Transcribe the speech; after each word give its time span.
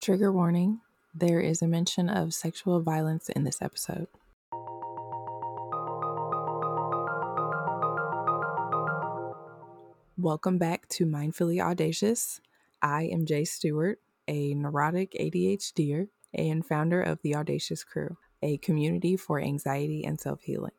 Trigger 0.00 0.32
warning 0.32 0.80
there 1.14 1.40
is 1.40 1.60
a 1.60 1.68
mention 1.68 2.08
of 2.08 2.32
sexual 2.32 2.80
violence 2.80 3.28
in 3.28 3.44
this 3.44 3.60
episode. 3.60 4.06
Welcome 10.16 10.56
back 10.56 10.88
to 10.88 11.04
Mindfully 11.04 11.60
Audacious. 11.60 12.40
I 12.80 13.10
am 13.12 13.26
Jai 13.26 13.42
Stewart, 13.42 13.98
a 14.26 14.54
neurotic 14.54 15.12
ADHDer 15.20 16.08
and 16.32 16.64
founder 16.64 17.02
of 17.02 17.20
the 17.20 17.34
Audacious 17.34 17.84
Crew, 17.84 18.16
a 18.42 18.56
community 18.56 19.18
for 19.18 19.38
anxiety 19.38 20.02
and 20.06 20.18
self 20.18 20.40
healing. 20.40 20.72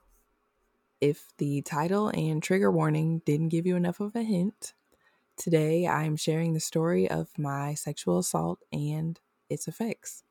If 0.99 1.27
the 1.37 1.61
title 1.61 2.07
and 2.07 2.41
trigger 2.41 2.71
warning 2.71 3.21
didn't 3.23 3.49
give 3.49 3.67
you 3.67 3.75
enough 3.75 3.99
of 3.99 4.15
a 4.15 4.23
hint, 4.23 4.73
today 5.37 5.87
I 5.87 6.03
am 6.03 6.15
sharing 6.15 6.53
the 6.53 6.59
story 6.59 7.09
of 7.09 7.29
my 7.37 7.73
sexual 7.73 8.19
assault 8.19 8.59
and 8.71 9.19
its 9.49 9.67
effects. 9.67 10.23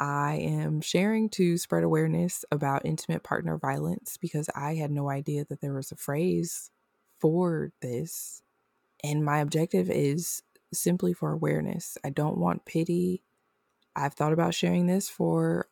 I 0.00 0.34
am 0.36 0.80
sharing 0.80 1.28
to 1.30 1.56
spread 1.56 1.84
awareness 1.84 2.44
about 2.50 2.84
intimate 2.84 3.22
partner 3.22 3.56
violence 3.56 4.16
because 4.16 4.48
I 4.54 4.74
had 4.74 4.90
no 4.90 5.08
idea 5.08 5.44
that 5.44 5.60
there 5.60 5.74
was 5.74 5.92
a 5.92 5.96
phrase 5.96 6.70
for 7.20 7.70
this. 7.80 8.42
And 9.04 9.24
my 9.24 9.38
objective 9.38 9.90
is 9.90 10.42
simply 10.72 11.12
for 11.12 11.30
awareness. 11.30 11.96
I 12.02 12.10
don't 12.10 12.38
want 12.38 12.64
pity. 12.64 13.22
I've 13.94 14.14
thought 14.14 14.32
about 14.32 14.54
sharing 14.54 14.86
this 14.86 15.08
for 15.08 15.68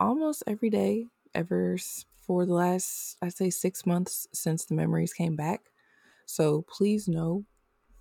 almost 0.00 0.44
every 0.46 0.70
day, 0.70 1.06
ever 1.34 1.76
for 2.20 2.46
the 2.46 2.54
last, 2.54 3.16
I'd 3.20 3.34
say, 3.34 3.50
six 3.50 3.84
months 3.84 4.28
since 4.32 4.64
the 4.64 4.74
memories 4.74 5.12
came 5.12 5.36
back. 5.36 5.70
So 6.24 6.62
please 6.68 7.08
know 7.08 7.44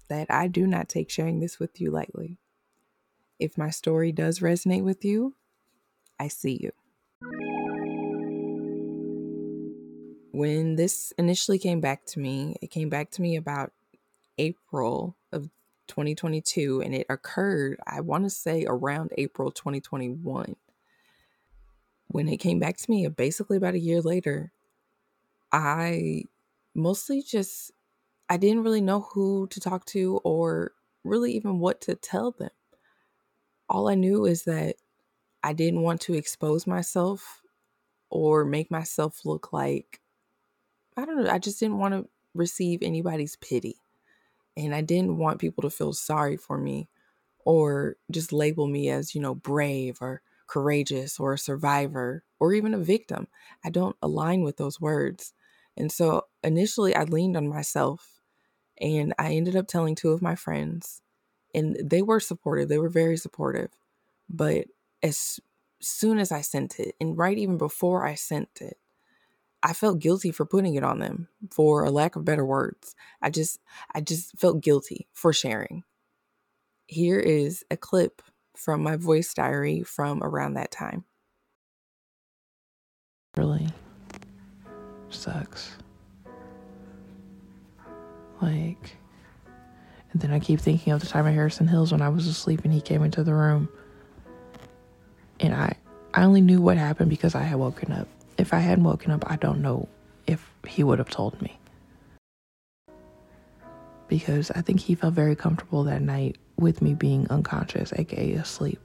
that 0.10 0.28
I 0.30 0.48
do 0.48 0.66
not 0.68 0.90
take 0.90 1.10
sharing 1.10 1.40
this 1.40 1.60
with 1.60 1.80
you 1.82 1.92
lightly. 1.92 2.38
If 3.40 3.58
my 3.58 3.70
story 3.70 4.12
does 4.12 4.40
resonate 4.40 4.84
with 4.84 5.06
you, 5.06 5.36
I 6.20 6.28
see 6.28 6.60
you. 6.62 6.72
When 10.32 10.76
this 10.76 11.14
initially 11.18 11.60
came 11.60 11.82
back 11.82 12.06
to 12.08 12.20
me, 12.20 12.56
it 12.62 12.72
came 12.72 12.90
back 12.90 13.12
to 13.12 13.22
me 13.22 13.36
about 13.36 13.72
April 14.38 15.16
of 15.32 15.50
2022, 15.88 16.82
and 16.82 16.94
it 16.94 17.08
occurred, 17.10 17.80
I 17.88 18.02
want 18.02 18.24
to 18.26 18.30
say, 18.30 18.66
around 18.68 19.14
April 19.18 19.52
2021. 19.52 20.56
When 22.10 22.30
it 22.30 22.38
came 22.38 22.60
back 22.60 22.78
to 22.78 22.92
me, 22.92 23.08
basically 23.08 23.58
about 23.58 23.74
a 23.74 23.80
year 23.80 24.02
later, 24.02 24.52
I 25.52 26.24
mostly 26.76 27.22
just 27.22 27.72
I 28.30 28.38
didn't 28.38 28.64
really 28.64 28.82
know 28.82 29.02
who 29.02 29.48
to 29.48 29.60
talk 29.60 29.86
to 29.88 30.20
or 30.24 30.74
really 31.04 31.34
even 31.34 31.60
what 31.60 31.82
to 31.82 31.96
tell 31.96 32.32
them. 32.32 32.50
All 33.70 33.88
I 33.90 33.96
knew 33.96 34.26
is 34.26 34.44
that 34.44 34.76
I 35.44 35.54
didn't 35.54 35.82
want 35.82 36.02
to 36.02 36.14
expose 36.14 36.68
myself 36.68 37.42
or 38.10 38.46
make 38.46 38.72
myself 38.72 39.26
look 39.26 39.54
like 39.54 40.02
I 40.98 41.06
don't 41.06 41.24
know, 41.24 41.30
I 41.30 41.38
just 41.38 41.60
didn't 41.60 41.78
want 41.78 41.94
to 41.94 42.10
receive 42.34 42.82
anybody's 42.82 43.36
pity. 43.36 43.78
And 44.58 44.74
I 44.74 44.82
didn't 44.82 45.18
want 45.18 45.40
people 45.40 45.62
to 45.62 45.70
feel 45.70 45.94
sorry 45.94 46.38
for 46.38 46.58
me 46.58 46.90
or 47.46 47.98
just 48.10 48.34
label 48.34 48.68
me 48.68 48.90
as, 48.90 49.14
you 49.14 49.22
know, 49.22 49.36
brave 49.36 50.00
or 50.02 50.22
courageous 50.48 51.20
or 51.20 51.34
a 51.34 51.38
survivor 51.38 52.24
or 52.40 52.54
even 52.54 52.74
a 52.74 52.80
victim. 52.80 53.28
I 53.64 53.70
don't 53.70 53.96
align 54.02 54.42
with 54.42 54.58
those 54.58 54.82
words. 54.82 55.34
And 55.78 55.92
so 55.92 56.24
initially 56.44 56.96
I 56.96 57.04
leaned 57.04 57.38
on 57.38 57.48
myself 57.48 58.17
and 58.82 59.14
I 59.18 59.34
ended 59.34 59.56
up 59.56 59.68
telling 59.68 59.96
two 59.96 60.12
of 60.12 60.22
my 60.22 60.36
friends 60.36 61.02
and 61.54 61.78
they 61.84 62.02
were 62.02 62.20
supportive. 62.20 62.70
They 62.70 62.78
were 62.78 62.90
very 62.90 63.18
supportive. 63.18 63.72
But 64.30 64.66
as 65.02 65.40
soon 65.80 66.20
as 66.20 66.32
I 66.32 66.42
sent 66.42 66.80
it 66.80 66.96
and 67.00 67.18
right 67.18 67.38
even 67.38 67.58
before 67.58 68.06
I 68.06 68.16
sent 68.16 68.50
it, 68.62 68.78
I 69.64 69.74
felt 69.74 70.00
guilty 70.00 70.32
for 70.32 70.46
putting 70.46 70.76
it 70.76 70.84
on 70.84 71.00
them 71.00 71.30
for 71.52 71.84
a 71.84 71.92
lack 71.92 72.16
of 72.16 72.26
better 72.26 72.46
words. 72.46 72.96
I 73.22 73.30
just 73.30 73.60
I 73.94 74.02
just 74.02 74.38
felt 74.38 74.62
guilty 74.62 75.08
for 75.14 75.34
sharing. 75.34 75.84
Here 76.86 77.20
is 77.20 77.66
a 77.72 77.78
clip 77.78 78.22
from 78.56 78.82
my 78.82 78.96
voice 78.96 79.34
diary 79.34 79.84
from 79.84 80.24
around 80.24 80.54
that 80.54 80.72
time. 80.72 81.06
Really 83.36 83.68
sucks. 85.10 85.78
Like 88.42 88.98
and 90.12 90.22
then 90.22 90.32
I 90.32 90.40
keep 90.40 90.60
thinking 90.60 90.94
of 90.94 91.02
the 91.02 91.08
time 91.08 91.28
at 91.28 91.34
Harrison 91.34 91.68
Hills 91.68 91.92
when 91.92 92.02
I 92.02 92.10
was 92.10 92.28
asleep 92.28 92.62
and 92.64 92.74
he 92.74 92.82
came 92.82 93.04
into 93.04 93.24
the 93.24 93.34
room. 93.34 93.70
And 95.40 95.54
I 95.54 95.76
I 96.14 96.24
only 96.24 96.42
knew 96.42 96.62
what 96.62 96.78
happened 96.78 97.10
because 97.10 97.36
I 97.36 97.44
had 97.44 97.60
woken 97.60 97.92
up 97.92 98.08
if 98.38 98.54
I 98.54 98.60
hadn't 98.60 98.84
woken 98.84 99.12
up, 99.12 99.30
I 99.30 99.36
don't 99.36 99.62
know 99.62 99.88
if 100.28 100.50
he 100.68 100.84
would 100.84 101.00
have 101.00 101.10
told 101.10 101.42
me. 101.42 101.58
Because 104.08 104.52
I 104.52 104.62
think 104.62 104.80
he 104.80 104.96
felt 104.96 105.14
very 105.14 105.36
comfortable 105.36 105.84
that 105.86 106.02
night 106.02 106.38
with 106.58 106.82
me 106.82 106.94
being 106.94 107.28
unconscious, 107.30 107.92
aka 107.94 108.34
asleep. 108.34 108.80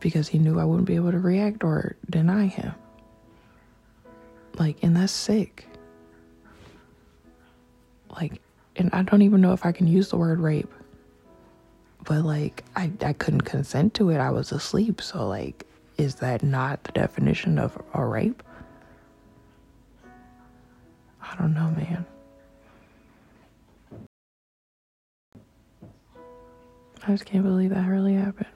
Because 0.00 0.28
he 0.28 0.38
knew 0.38 0.58
I 0.58 0.64
wouldn't 0.64 0.88
be 0.88 0.96
able 0.96 1.12
to 1.12 1.18
react 1.18 1.62
or 1.62 1.96
deny 2.08 2.46
him. 2.46 2.74
Like, 4.58 4.82
and 4.82 4.96
that's 4.96 5.12
sick. 5.12 5.66
Like, 8.10 8.40
and 8.76 8.90
I 8.92 9.02
don't 9.02 9.22
even 9.22 9.40
know 9.40 9.52
if 9.52 9.64
I 9.64 9.72
can 9.72 9.86
use 9.86 10.10
the 10.10 10.16
word 10.16 10.40
rape. 10.40 10.72
But 12.04 12.24
like 12.24 12.64
I, 12.76 12.90
I 13.02 13.12
couldn't 13.12 13.42
consent 13.42 13.94
to 13.94 14.10
it. 14.10 14.18
I 14.18 14.30
was 14.30 14.52
asleep. 14.52 15.00
So 15.02 15.26
like 15.28 15.66
is 16.00 16.14
that 16.14 16.42
not 16.42 16.82
the 16.84 16.92
definition 16.92 17.58
of 17.58 17.76
a 17.92 18.02
rape? 18.02 18.42
I 21.20 21.36
don't 21.36 21.52
know, 21.52 21.70
man. 21.72 22.06
I 27.02 27.06
just 27.08 27.26
can't 27.26 27.44
believe 27.44 27.68
that 27.70 27.86
really 27.86 28.14
happened 28.14 28.48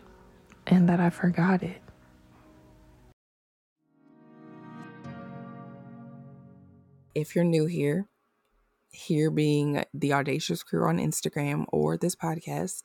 and 0.66 0.88
that 0.88 1.00
I 1.00 1.10
forgot 1.10 1.62
it. 1.62 1.82
If 7.14 7.34
you're 7.34 7.44
new 7.44 7.66
here, 7.66 8.06
here 8.94 9.30
being 9.30 9.84
the 9.92 10.12
Audacious 10.12 10.62
Crew 10.62 10.88
on 10.88 10.98
Instagram 10.98 11.66
or 11.68 11.96
this 11.96 12.14
podcast, 12.14 12.84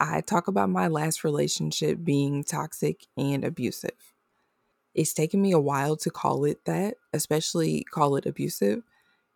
I 0.00 0.22
talk 0.22 0.48
about 0.48 0.70
my 0.70 0.88
last 0.88 1.22
relationship 1.22 1.98
being 2.02 2.42
toxic 2.42 3.06
and 3.16 3.44
abusive. 3.44 4.14
It's 4.94 5.12
taken 5.12 5.42
me 5.42 5.52
a 5.52 5.60
while 5.60 5.96
to 5.98 6.10
call 6.10 6.44
it 6.44 6.64
that, 6.64 6.96
especially 7.12 7.84
call 7.84 8.16
it 8.16 8.26
abusive, 8.26 8.82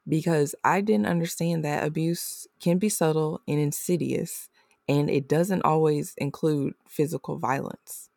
because 0.08 0.54
I 0.64 0.80
didn't 0.80 1.06
understand 1.06 1.64
that 1.64 1.84
abuse 1.84 2.46
can 2.60 2.78
be 2.78 2.88
subtle 2.88 3.42
and 3.46 3.60
insidious, 3.60 4.48
and 4.88 5.10
it 5.10 5.28
doesn't 5.28 5.62
always 5.62 6.14
include 6.16 6.74
physical 6.86 7.38
violence. 7.38 8.08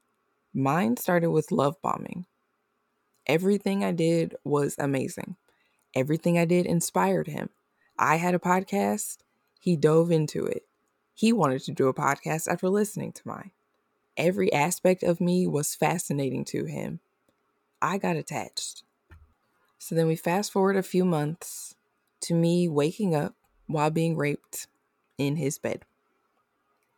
Mine 0.53 0.97
started 0.97 1.31
with 1.31 1.51
love 1.51 1.75
bombing. 1.81 2.25
Everything 3.27 3.83
I 3.83 3.91
did 3.91 4.35
was 4.43 4.75
amazing. 4.79 5.35
Everything 5.93 6.37
I 6.37 6.45
did 6.45 6.65
inspired 6.65 7.27
him. 7.27 7.49
I 8.01 8.15
had 8.15 8.33
a 8.33 8.39
podcast, 8.39 9.17
he 9.59 9.75
dove 9.75 10.09
into 10.09 10.43
it. 10.43 10.63
He 11.13 11.31
wanted 11.31 11.61
to 11.65 11.71
do 11.71 11.87
a 11.87 11.93
podcast 11.93 12.47
after 12.47 12.67
listening 12.67 13.11
to 13.11 13.27
mine. 13.27 13.51
Every 14.17 14.51
aspect 14.51 15.03
of 15.03 15.21
me 15.21 15.45
was 15.45 15.75
fascinating 15.75 16.43
to 16.45 16.65
him. 16.65 16.99
I 17.79 17.99
got 17.99 18.15
attached. 18.15 18.81
So 19.77 19.93
then 19.93 20.07
we 20.07 20.15
fast 20.15 20.51
forward 20.51 20.77
a 20.77 20.83
few 20.83 21.05
months 21.05 21.75
to 22.21 22.33
me 22.33 22.67
waking 22.67 23.13
up 23.13 23.35
while 23.67 23.91
being 23.91 24.17
raped 24.17 24.65
in 25.19 25.35
his 25.35 25.59
bed. 25.59 25.85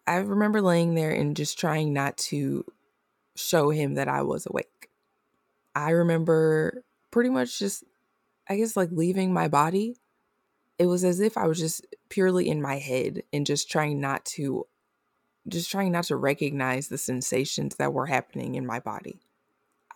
I 0.08 0.16
remember 0.16 0.62
laying 0.62 0.96
there 0.96 1.12
and 1.12 1.36
just 1.36 1.60
trying 1.60 1.92
not 1.92 2.16
to 2.30 2.64
show 3.36 3.72
him 3.72 3.96
that 3.96 4.08
I 4.08 4.22
was 4.22 4.46
awake. 4.46 4.90
I 5.76 5.90
remember 5.90 6.86
pretty 7.12 7.30
much 7.30 7.60
just, 7.60 7.84
I 8.48 8.56
guess, 8.56 8.78
like 8.78 8.90
leaving 8.94 9.34
my 9.34 9.50
body 9.50 9.98
it 10.80 10.86
was 10.88 11.04
as 11.04 11.20
if 11.20 11.38
I 11.38 11.48
was 11.48 11.60
just 11.60 11.86
purely 12.10 12.50
in 12.50 12.62
my 12.62 12.78
head 12.78 13.24
and 13.32 13.46
just 13.46 13.70
trying 13.70 14.00
not 14.02 14.26
to 14.26 14.68
just 15.48 15.70
trying 15.70 15.92
not 15.92 16.06
to 16.06 16.16
recognize 16.16 16.88
the 16.88 16.98
sensations 16.98 17.76
that 17.76 17.94
were 17.94 18.06
happening 18.06 18.56
in 18.56 18.66
my 18.66 18.80
body. 18.80 19.20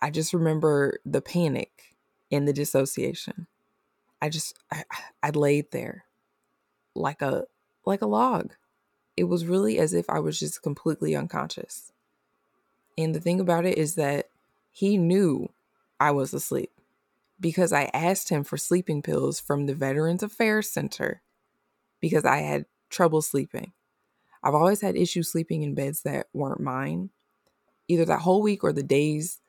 I 0.00 0.10
just 0.10 0.34
remember 0.34 1.00
the 1.06 1.22
panic 1.22 1.96
and 2.30 2.46
the 2.46 2.52
dissociation. 2.52 3.46
I 4.20 4.28
just 4.28 4.58
I, 4.70 4.84
I 5.22 5.30
laid 5.30 5.70
there 5.70 6.04
like 6.94 7.22
a 7.22 7.44
like 7.84 8.02
a 8.02 8.06
log. 8.06 8.54
It 9.16 9.24
was 9.24 9.46
really 9.46 9.78
as 9.78 9.94
if 9.94 10.08
I 10.08 10.20
was 10.20 10.38
just 10.38 10.62
completely 10.62 11.16
unconscious. 11.16 11.92
And 12.96 13.14
the 13.14 13.20
thing 13.20 13.40
about 13.40 13.64
it 13.64 13.78
is 13.78 13.94
that 13.94 14.28
he 14.70 14.96
knew 14.96 15.50
I 15.98 16.10
was 16.12 16.32
asleep 16.34 16.70
because 17.40 17.72
I 17.72 17.90
asked 17.94 18.28
him 18.28 18.44
for 18.44 18.56
sleeping 18.56 19.02
pills 19.02 19.40
from 19.40 19.66
the 19.66 19.74
Veterans 19.74 20.22
Affairs 20.22 20.70
Center 20.70 21.22
because 22.00 22.24
I 22.24 22.38
had 22.38 22.66
trouble 22.90 23.22
sleeping. 23.22 23.72
I've 24.42 24.54
always 24.54 24.80
had 24.80 24.96
issues 24.96 25.30
sleeping 25.30 25.62
in 25.62 25.74
beds 25.74 26.02
that 26.02 26.26
weren't 26.32 26.60
mine, 26.60 27.10
either 27.88 28.04
that 28.04 28.20
whole 28.20 28.42
week 28.42 28.62
or 28.62 28.72
the 28.72 28.82
days 28.82 29.40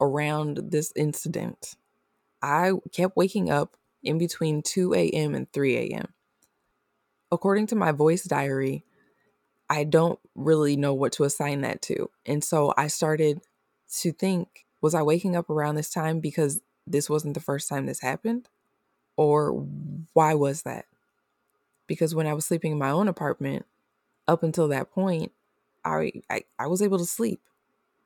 around 0.00 0.60
this 0.70 0.92
incident. 0.96 1.76
I 2.42 2.72
kept 2.92 3.16
waking 3.16 3.50
up 3.50 3.76
in 4.02 4.18
between 4.18 4.62
2 4.62 4.94
a.m. 4.94 5.34
and 5.34 5.50
3 5.52 5.76
a.m. 5.76 6.08
According 7.30 7.68
to 7.68 7.76
my 7.76 7.92
voice 7.92 8.24
diary, 8.24 8.84
I 9.70 9.84
don't 9.84 10.18
really 10.34 10.76
know 10.76 10.92
what 10.92 11.12
to 11.12 11.24
assign 11.24 11.62
that 11.62 11.80
to. 11.82 12.10
And 12.26 12.44
so 12.44 12.74
I 12.76 12.88
started 12.88 13.40
to 14.00 14.12
think 14.12 14.66
was 14.82 14.94
I 14.94 15.02
waking 15.02 15.34
up 15.34 15.48
around 15.48 15.76
this 15.76 15.90
time 15.90 16.20
because 16.20 16.60
this 16.86 17.08
wasn't 17.08 17.34
the 17.34 17.40
first 17.40 17.68
time 17.68 17.86
this 17.86 18.00
happened? 18.00 18.48
Or 19.16 19.52
why 20.12 20.34
was 20.34 20.62
that? 20.62 20.86
Because 21.86 22.14
when 22.14 22.26
I 22.26 22.34
was 22.34 22.46
sleeping 22.46 22.72
in 22.72 22.78
my 22.78 22.90
own 22.90 23.08
apartment, 23.08 23.66
up 24.26 24.42
until 24.42 24.68
that 24.68 24.90
point, 24.90 25.32
I, 25.84 26.12
I, 26.30 26.44
I 26.58 26.66
was 26.66 26.82
able 26.82 26.98
to 26.98 27.04
sleep. 27.04 27.40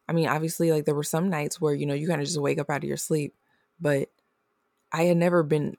I 0.08 0.12
mean, 0.12 0.28
obviously, 0.28 0.72
like 0.72 0.84
there 0.84 0.94
were 0.94 1.02
some 1.02 1.28
nights 1.30 1.60
where, 1.60 1.74
you 1.74 1.86
know, 1.86 1.94
you 1.94 2.08
kind 2.08 2.20
of 2.20 2.26
just 2.26 2.40
wake 2.40 2.58
up 2.58 2.70
out 2.70 2.82
of 2.82 2.88
your 2.88 2.96
sleep, 2.96 3.34
but 3.80 4.08
I 4.92 5.04
had 5.04 5.16
never 5.16 5.42
been 5.42 5.76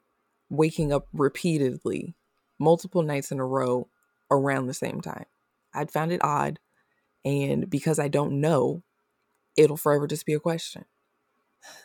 waking 0.50 0.94
up 0.94 1.08
repeatedly, 1.14 2.16
multiple 2.60 3.02
nights 3.02 3.32
in 3.32 3.40
a 3.40 3.46
row 3.46 3.88
around 4.32 4.68
the 4.68 4.74
same 4.74 5.02
time. 5.02 5.26
I'd 5.74 5.92
found 5.92 6.12
it 6.12 6.24
odd. 6.24 6.60
And 7.26 7.70
because 7.70 8.00
I 8.00 8.08
don't 8.08 8.40
know, 8.40 8.84
it'll 9.58 9.78
forever 9.78 10.08
just 10.08 10.26
be 10.26 10.34
a 10.34 10.40
question. 10.40 10.86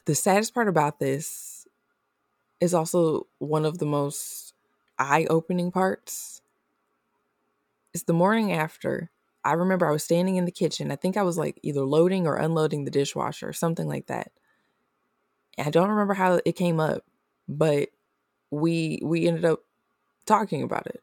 The 0.07 0.15
saddest 0.15 0.55
part 0.55 0.69
about 0.69 0.99
this 0.99 1.67
is 2.61 2.75
also 2.75 3.27
one 3.39 3.65
of 3.65 3.79
the 3.79 3.87
most 3.87 4.55
eye 4.99 5.27
opening 5.29 5.71
parts. 5.71 6.41
It's 7.93 8.05
the 8.05 8.13
morning 8.13 8.53
after. 8.53 9.11
I 9.45 9.53
remember 9.53 9.87
I 9.87 9.93
was 9.93 10.03
standing 10.05 10.37
in 10.37 10.47
the 10.47 10.51
kitchen. 10.53 10.91
I 10.91 10.97
think 10.97 11.17
I 11.17 11.23
was 11.23 11.37
like 11.37 11.61
either 11.63 11.83
loading 11.83 12.27
or 12.27 12.37
unloading 12.37 12.85
the 12.85 12.91
dishwasher, 12.91 13.49
or 13.49 13.53
something 13.53 13.87
like 13.87 14.07
that. 14.07 14.33
I 15.59 15.71
don't 15.71 15.91
remember 15.91 16.15
how 16.15 16.41
it 16.45 16.57
came 16.57 16.81
up, 16.81 17.05
but 17.49 17.91
we 18.51 19.01
we 19.03 19.27
ended 19.27 19.45
up 19.45 19.61
talking 20.27 20.63
about 20.63 20.87
it. 20.87 21.01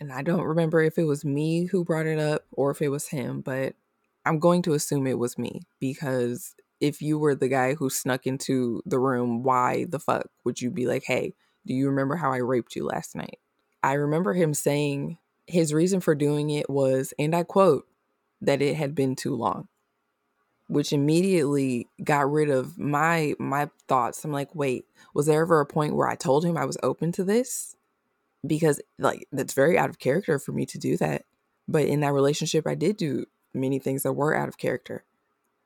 And 0.00 0.12
I 0.12 0.22
don't 0.22 0.42
remember 0.42 0.82
if 0.82 0.98
it 0.98 1.04
was 1.04 1.24
me 1.24 1.66
who 1.66 1.84
brought 1.84 2.06
it 2.06 2.18
up 2.18 2.44
or 2.52 2.70
if 2.70 2.82
it 2.82 2.88
was 2.88 3.08
him, 3.08 3.40
but 3.40 3.74
I'm 4.24 4.38
going 4.38 4.62
to 4.62 4.74
assume 4.74 5.06
it 5.06 5.18
was 5.18 5.38
me 5.38 5.62
because 5.80 6.54
if 6.84 7.00
you 7.02 7.18
were 7.18 7.34
the 7.34 7.48
guy 7.48 7.74
who 7.74 7.90
snuck 7.90 8.26
into 8.26 8.82
the 8.84 8.98
room, 8.98 9.42
why 9.42 9.86
the 9.88 9.98
fuck 9.98 10.26
would 10.44 10.60
you 10.60 10.70
be 10.70 10.86
like, 10.86 11.04
hey, 11.06 11.34
do 11.66 11.74
you 11.74 11.88
remember 11.88 12.16
how 12.16 12.32
I 12.32 12.38
raped 12.38 12.76
you 12.76 12.84
last 12.84 13.16
night? 13.16 13.38
I 13.82 13.94
remember 13.94 14.34
him 14.34 14.54
saying 14.54 15.18
his 15.46 15.72
reason 15.72 16.00
for 16.00 16.14
doing 16.14 16.50
it 16.50 16.68
was, 16.68 17.14
and 17.18 17.34
I 17.34 17.42
quote, 17.42 17.86
that 18.40 18.60
it 18.60 18.76
had 18.76 18.94
been 18.94 19.16
too 19.16 19.34
long 19.34 19.68
which 20.66 20.92
immediately 20.92 21.88
got 22.02 22.30
rid 22.30 22.50
of 22.50 22.78
my 22.78 23.34
my 23.38 23.68
thoughts. 23.86 24.24
I'm 24.24 24.32
like, 24.32 24.54
wait, 24.54 24.86
was 25.14 25.26
there 25.26 25.42
ever 25.42 25.60
a 25.60 25.66
point 25.66 25.94
where 25.94 26.08
I 26.08 26.14
told 26.14 26.44
him 26.44 26.56
I 26.56 26.64
was 26.64 26.78
open 26.82 27.12
to 27.12 27.24
this? 27.24 27.76
Because 28.46 28.80
like 28.98 29.26
that's 29.32 29.54
very 29.54 29.78
out 29.78 29.90
of 29.90 29.98
character 29.98 30.38
for 30.38 30.52
me 30.52 30.66
to 30.66 30.78
do 30.78 30.96
that. 30.98 31.24
But 31.68 31.86
in 31.86 32.00
that 32.00 32.12
relationship 32.12 32.66
I 32.66 32.74
did 32.74 32.96
do 32.96 33.26
many 33.52 33.78
things 33.78 34.02
that 34.02 34.12
were 34.14 34.34
out 34.34 34.48
of 34.48 34.58
character. 34.58 35.04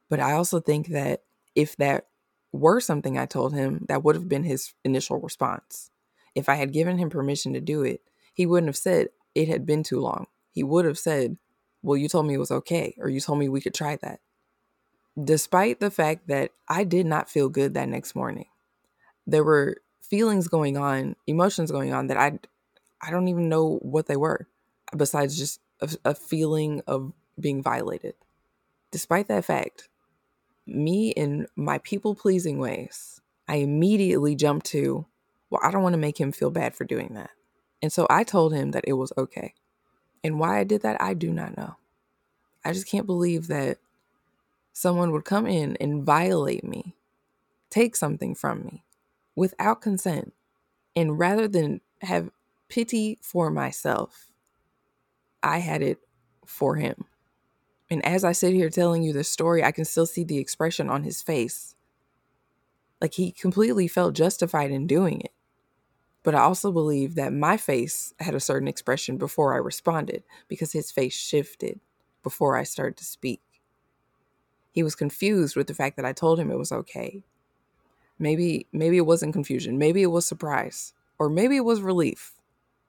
But 0.08 0.20
I 0.20 0.32
also 0.32 0.60
think 0.60 0.88
that 0.88 1.22
if 1.54 1.76
that 1.76 2.06
were 2.52 2.80
something 2.80 3.18
I 3.18 3.26
told 3.26 3.54
him, 3.54 3.84
that 3.88 4.04
would 4.04 4.14
have 4.14 4.28
been 4.28 4.44
his 4.44 4.72
initial 4.84 5.20
response. 5.20 5.90
If 6.34 6.48
I 6.48 6.54
had 6.54 6.72
given 6.72 6.98
him 6.98 7.10
permission 7.10 7.52
to 7.54 7.60
do 7.60 7.82
it, 7.82 8.00
he 8.32 8.46
wouldn't 8.46 8.68
have 8.68 8.76
said 8.76 9.08
it 9.34 9.48
had 9.48 9.66
been 9.66 9.82
too 9.82 10.00
long. 10.00 10.26
He 10.50 10.62
would 10.62 10.84
have 10.84 10.98
said, 10.98 11.36
Well, 11.82 11.96
you 11.96 12.08
told 12.08 12.26
me 12.26 12.34
it 12.34 12.38
was 12.38 12.50
okay, 12.50 12.94
or 12.98 13.08
you 13.08 13.20
told 13.20 13.38
me 13.38 13.48
we 13.48 13.60
could 13.60 13.74
try 13.74 13.96
that 13.96 14.20
despite 15.22 15.80
the 15.80 15.90
fact 15.90 16.28
that 16.28 16.50
I 16.68 16.84
did 16.84 17.06
not 17.06 17.30
feel 17.30 17.48
good 17.48 17.74
that 17.74 17.88
next 17.88 18.14
morning. 18.14 18.46
There 19.26 19.44
were 19.44 19.78
feelings 20.00 20.48
going 20.48 20.76
on, 20.76 21.16
emotions 21.26 21.70
going 21.70 21.92
on 21.92 22.06
that 22.08 22.16
I 22.16 22.38
I 23.00 23.10
don't 23.10 23.28
even 23.28 23.48
know 23.48 23.78
what 23.82 24.06
they 24.06 24.16
were 24.16 24.48
besides 24.96 25.36
just 25.36 25.60
a, 25.80 25.90
a 26.04 26.14
feeling 26.14 26.82
of 26.86 27.12
being 27.38 27.62
violated. 27.62 28.14
Despite 28.90 29.28
that 29.28 29.44
fact, 29.44 29.88
me 30.68 31.10
in 31.10 31.46
my 31.56 31.78
people 31.78 32.14
pleasing 32.14 32.58
ways, 32.58 33.20
I 33.48 33.56
immediately 33.56 34.34
jumped 34.34 34.66
to, 34.66 35.06
well, 35.50 35.60
I 35.64 35.70
don't 35.70 35.82
want 35.82 35.94
to 35.94 35.98
make 35.98 36.18
him 36.18 36.32
feel 36.32 36.50
bad 36.50 36.74
for 36.74 36.84
doing 36.84 37.14
that. 37.14 37.30
And 37.82 37.92
so 37.92 38.06
I 38.10 38.24
told 38.24 38.52
him 38.52 38.72
that 38.72 38.84
it 38.86 38.94
was 38.94 39.12
okay. 39.16 39.54
And 40.22 40.38
why 40.38 40.58
I 40.58 40.64
did 40.64 40.82
that, 40.82 41.00
I 41.00 41.14
do 41.14 41.32
not 41.32 41.56
know. 41.56 41.76
I 42.64 42.72
just 42.72 42.88
can't 42.88 43.06
believe 43.06 43.46
that 43.46 43.78
someone 44.72 45.12
would 45.12 45.24
come 45.24 45.46
in 45.46 45.76
and 45.80 46.04
violate 46.04 46.64
me, 46.64 46.94
take 47.70 47.96
something 47.96 48.34
from 48.34 48.64
me 48.64 48.84
without 49.36 49.80
consent. 49.80 50.32
And 50.94 51.18
rather 51.18 51.48
than 51.48 51.80
have 52.02 52.30
pity 52.68 53.18
for 53.22 53.50
myself, 53.50 54.30
I 55.42 55.58
had 55.58 55.82
it 55.82 55.98
for 56.44 56.76
him. 56.76 57.04
And 57.90 58.04
as 58.04 58.24
I 58.24 58.32
sit 58.32 58.54
here 58.54 58.70
telling 58.70 59.02
you 59.02 59.12
the 59.12 59.24
story, 59.24 59.64
I 59.64 59.72
can 59.72 59.84
still 59.84 60.06
see 60.06 60.24
the 60.24 60.38
expression 60.38 60.90
on 60.90 61.04
his 61.04 61.22
face. 61.22 61.74
Like 63.00 63.14
he 63.14 63.32
completely 63.32 63.88
felt 63.88 64.14
justified 64.14 64.70
in 64.70 64.86
doing 64.86 65.20
it. 65.20 65.32
But 66.22 66.34
I 66.34 66.40
also 66.40 66.72
believe 66.72 67.14
that 67.14 67.32
my 67.32 67.56
face 67.56 68.12
had 68.20 68.34
a 68.34 68.40
certain 68.40 68.68
expression 68.68 69.16
before 69.16 69.54
I 69.54 69.58
responded 69.58 70.24
because 70.48 70.72
his 70.72 70.90
face 70.90 71.14
shifted 71.14 71.80
before 72.22 72.56
I 72.56 72.64
started 72.64 72.96
to 72.98 73.04
speak. 73.04 73.40
He 74.72 74.82
was 74.82 74.94
confused 74.94 75.56
with 75.56 75.66
the 75.68 75.74
fact 75.74 75.96
that 75.96 76.04
I 76.04 76.12
told 76.12 76.38
him 76.38 76.50
it 76.50 76.58
was 76.58 76.72
okay. 76.72 77.24
Maybe 78.18 78.66
maybe 78.72 78.98
it 78.98 79.06
wasn't 79.06 79.32
confusion. 79.32 79.78
Maybe 79.78 80.02
it 80.02 80.08
was 80.08 80.26
surprise. 80.26 80.92
Or 81.18 81.28
maybe 81.30 81.56
it 81.56 81.64
was 81.64 81.80
relief. 81.80 82.34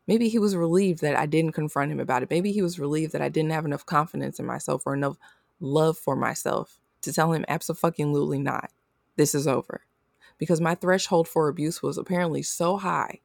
Maybe 0.09 0.27
he 0.27 0.39
was 0.39 0.55
relieved 0.55 1.01
that 1.01 1.15
I 1.15 1.27
didn't 1.27 1.51
confront 1.51 1.91
him 1.91 1.99
about 1.99 2.23
it. 2.23 2.31
Maybe 2.31 2.51
he 2.51 2.63
was 2.63 2.79
relieved 2.79 3.13
that 3.13 3.21
I 3.21 3.29
didn't 3.29 3.51
have 3.51 3.63
enough 3.63 3.85
confidence 3.85 4.39
in 4.39 4.45
myself 4.47 4.81
or 4.87 4.95
enough 4.95 5.17
love 5.59 5.99
for 5.99 6.15
myself 6.15 6.79
to 7.01 7.13
tell 7.13 7.31
him 7.31 7.45
absolutely 7.47 8.39
not. 8.39 8.71
This 9.17 9.35
is 9.35 9.45
over. 9.45 9.81
Because 10.39 10.59
my 10.59 10.73
threshold 10.73 11.27
for 11.27 11.47
abuse 11.47 11.83
was 11.83 11.95
apparently 11.95 12.41
so 12.41 12.77
high. 12.77 13.19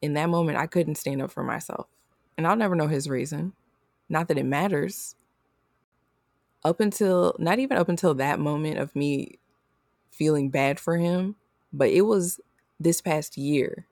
In 0.00 0.12
that 0.12 0.30
moment, 0.30 0.58
I 0.58 0.68
couldn't 0.68 0.94
stand 0.94 1.20
up 1.20 1.32
for 1.32 1.42
myself. 1.42 1.88
And 2.36 2.46
I'll 2.46 2.54
never 2.54 2.76
know 2.76 2.86
his 2.86 3.08
reason. 3.08 3.52
Not 4.08 4.28
that 4.28 4.38
it 4.38 4.46
matters 4.46 5.16
up 6.64 6.78
until 6.78 7.34
not 7.40 7.58
even 7.58 7.76
up 7.76 7.88
until 7.88 8.14
that 8.14 8.38
moment 8.38 8.78
of 8.78 8.94
me 8.94 9.40
feeling 10.12 10.50
bad 10.50 10.78
for 10.78 10.98
him, 10.98 11.34
but 11.72 11.88
it 11.88 12.02
was 12.02 12.38
this 12.78 13.00
past 13.00 13.36
year, 13.36 13.88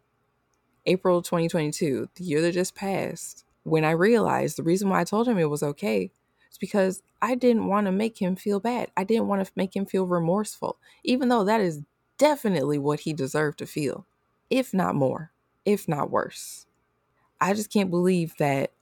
April 0.86 1.22
2022, 1.22 2.08
the 2.14 2.24
year 2.24 2.40
that 2.42 2.52
just 2.52 2.74
passed, 2.74 3.44
when 3.64 3.84
I 3.84 3.90
realized 3.90 4.56
the 4.56 4.62
reason 4.62 4.88
why 4.88 5.00
I 5.00 5.04
told 5.04 5.26
him 5.26 5.38
it 5.38 5.50
was 5.50 5.62
okay 5.62 6.10
is 6.50 6.58
because 6.58 7.02
I 7.20 7.34
didn't 7.34 7.66
want 7.66 7.86
to 7.86 7.92
make 7.92 8.20
him 8.20 8.36
feel 8.36 8.60
bad. 8.60 8.90
I 8.96 9.04
didn't 9.04 9.26
want 9.26 9.44
to 9.44 9.52
make 9.56 9.74
him 9.74 9.86
feel 9.86 10.06
remorseful, 10.06 10.78
even 11.02 11.28
though 11.28 11.44
that 11.44 11.60
is 11.60 11.82
definitely 12.18 12.78
what 12.78 13.00
he 13.00 13.12
deserved 13.12 13.58
to 13.58 13.66
feel, 13.66 14.06
if 14.50 14.72
not 14.72 14.94
more, 14.94 15.32
if 15.64 15.88
not 15.88 16.10
worse. 16.10 16.66
I 17.40 17.52
just 17.54 17.72
can't 17.72 17.90
believe 17.90 18.34
that 18.38 18.72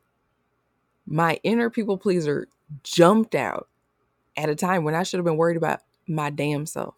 my 1.06 1.40
inner 1.42 1.70
people 1.70 1.98
pleaser 1.98 2.48
jumped 2.82 3.34
out 3.34 3.68
at 4.36 4.48
a 4.48 4.54
time 4.54 4.84
when 4.84 4.94
I 4.94 5.02
should 5.02 5.18
have 5.18 5.24
been 5.24 5.36
worried 5.36 5.56
about 5.56 5.80
my 6.06 6.30
damn 6.30 6.66
self. 6.66 6.94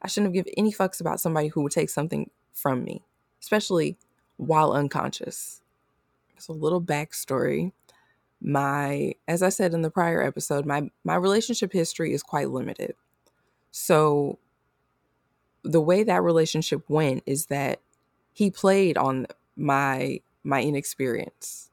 I 0.00 0.08
shouldn't 0.08 0.28
have 0.28 0.44
given 0.44 0.52
any 0.56 0.72
fucks 0.72 1.00
about 1.00 1.20
somebody 1.20 1.48
who 1.48 1.62
would 1.62 1.72
take 1.72 1.90
something 1.90 2.30
from 2.52 2.84
me, 2.84 3.04
especially 3.42 3.98
while 4.36 4.72
unconscious. 4.72 5.60
So 6.38 6.52
a 6.52 6.54
little 6.54 6.80
backstory. 6.80 7.72
My, 8.40 9.14
as 9.28 9.42
I 9.42 9.50
said 9.50 9.74
in 9.74 9.82
the 9.82 9.90
prior 9.90 10.22
episode, 10.22 10.66
my 10.66 10.90
my 11.04 11.14
relationship 11.14 11.72
history 11.72 12.12
is 12.12 12.22
quite 12.22 12.50
limited. 12.50 12.94
So 13.70 14.38
the 15.62 15.80
way 15.80 16.02
that 16.02 16.22
relationship 16.22 16.82
went 16.88 17.22
is 17.26 17.46
that 17.46 17.80
he 18.32 18.50
played 18.50 18.96
on 18.96 19.26
my 19.56 20.20
my 20.42 20.62
inexperience. 20.62 21.70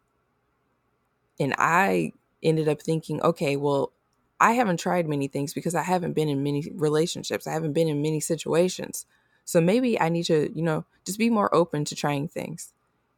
And 1.39 1.55
I 1.57 2.13
ended 2.43 2.67
up 2.67 2.81
thinking, 2.81 3.21
okay, 3.21 3.55
well, 3.55 3.91
I 4.39 4.53
haven't 4.53 4.77
tried 4.77 5.07
many 5.07 5.27
things 5.27 5.53
because 5.53 5.73
I 5.73 5.83
haven't 5.83 6.13
been 6.13 6.29
in 6.29 6.43
many 6.43 6.71
relationships. 6.75 7.47
I 7.47 7.53
haven't 7.53 7.73
been 7.73 7.87
in 7.87 8.01
many 8.01 8.19
situations. 8.19 9.05
So 9.49 9.59
maybe 9.59 9.99
I 9.99 10.09
need 10.09 10.25
to, 10.25 10.51
you 10.55 10.61
know, 10.61 10.85
just 11.07 11.17
be 11.17 11.31
more 11.31 11.53
open 11.55 11.83
to 11.85 11.95
trying 11.95 12.27
things. 12.27 12.71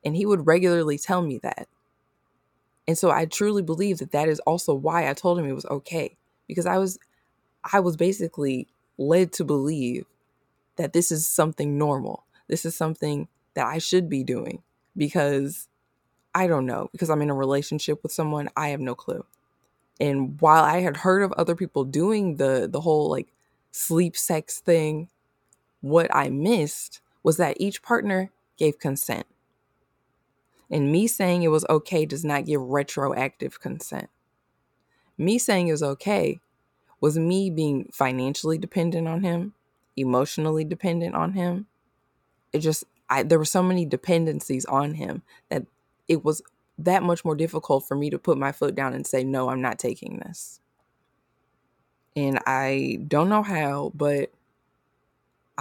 And 0.06 0.16
he 0.16 0.26
would 0.26 0.48
regularly 0.48 0.98
tell 0.98 1.22
me 1.22 1.40
that. 1.40 1.68
And 2.88 2.98
so 2.98 3.12
I 3.12 3.26
truly 3.26 3.62
believe 3.62 3.98
that 3.98 4.14
that 4.14 4.30
is 4.30 4.40
also 4.40 4.74
why 4.74 5.10
I 5.10 5.14
told 5.14 5.38
him 5.38 5.46
it 5.46 5.52
was 5.52 5.66
okay 5.66 6.16
because 6.48 6.66
I 6.66 6.78
was 6.78 6.98
I 7.74 7.82
was 7.82 7.98
basically 7.98 8.70
led 8.98 9.34
to 9.34 9.44
believe 9.44 10.06
that 10.78 10.94
this 10.94 11.12
is 11.12 11.28
something 11.28 11.78
normal. 11.78 12.24
This 12.48 12.66
is 12.66 12.78
something 12.78 13.28
that 13.54 13.68
I 13.68 13.80
should 13.80 14.08
be 14.08 14.24
doing 14.24 14.64
because 14.96 15.68
I 16.34 16.48
don't 16.48 16.66
know 16.66 16.88
because 16.94 17.10
I'm 17.10 17.22
in 17.22 17.30
a 17.30 17.36
relationship 17.36 18.02
with 18.04 18.14
someone, 18.14 18.48
I 18.56 18.70
have 18.70 18.80
no 18.80 18.96
clue. 18.96 19.26
And 20.00 20.40
while 20.40 20.64
I 20.64 20.80
had 20.80 20.96
heard 20.96 21.24
of 21.24 21.34
other 21.34 21.56
people 21.56 21.84
doing 21.84 22.38
the 22.38 22.70
the 22.72 22.80
whole 22.80 23.10
like 23.10 23.28
sleep 23.72 24.16
sex 24.16 24.62
thing, 24.62 25.10
what 25.82 26.14
I 26.16 26.30
missed 26.30 27.02
was 27.24 27.38
that 27.38 27.58
each 27.60 27.82
partner 27.82 28.32
gave 28.58 28.80
consent. 28.80 29.26
And 30.70 30.92
me 30.92 31.08
saying 31.08 31.44
it 31.44 31.50
was 31.50 31.66
okay 31.70 32.06
does 32.06 32.24
not 32.24 32.46
give 32.46 32.62
retroactive 32.62 33.60
consent. 33.60 34.10
Me 35.18 35.38
saying 35.38 35.68
it 35.68 35.74
was 35.74 35.84
okay 35.84 36.40
was 37.02 37.18
me 37.18 37.50
being 37.50 37.90
financially 37.92 38.58
dependent 38.58 39.08
on 39.08 39.24
him, 39.24 39.54
emotionally 39.98 40.64
dependent 40.64 41.16
on 41.16 41.34
him. 41.34 41.68
It 42.54 42.60
just 42.60 42.86
I 43.10 43.24
there 43.24 43.40
were 43.40 43.46
so 43.46 43.62
many 43.62 43.86
dependencies 43.86 44.66
on 44.66 44.94
him 44.94 45.24
that 45.50 45.66
it 46.08 46.24
was 46.24 46.42
that 46.78 47.04
much 47.04 47.26
more 47.26 47.36
difficult 47.36 47.88
for 47.88 47.96
me 47.96 48.10
to 48.10 48.18
put 48.18 48.38
my 48.38 48.52
foot 48.52 48.76
down 48.76 48.94
and 48.94 49.06
say 49.06 49.24
no, 49.24 49.50
I'm 49.50 49.62
not 49.62 49.80
taking 49.80 50.20
this. 50.20 50.60
And 52.16 52.40
I 52.46 53.00
don't 53.08 53.30
know 53.30 53.44
how, 53.44 53.92
but 53.96 54.32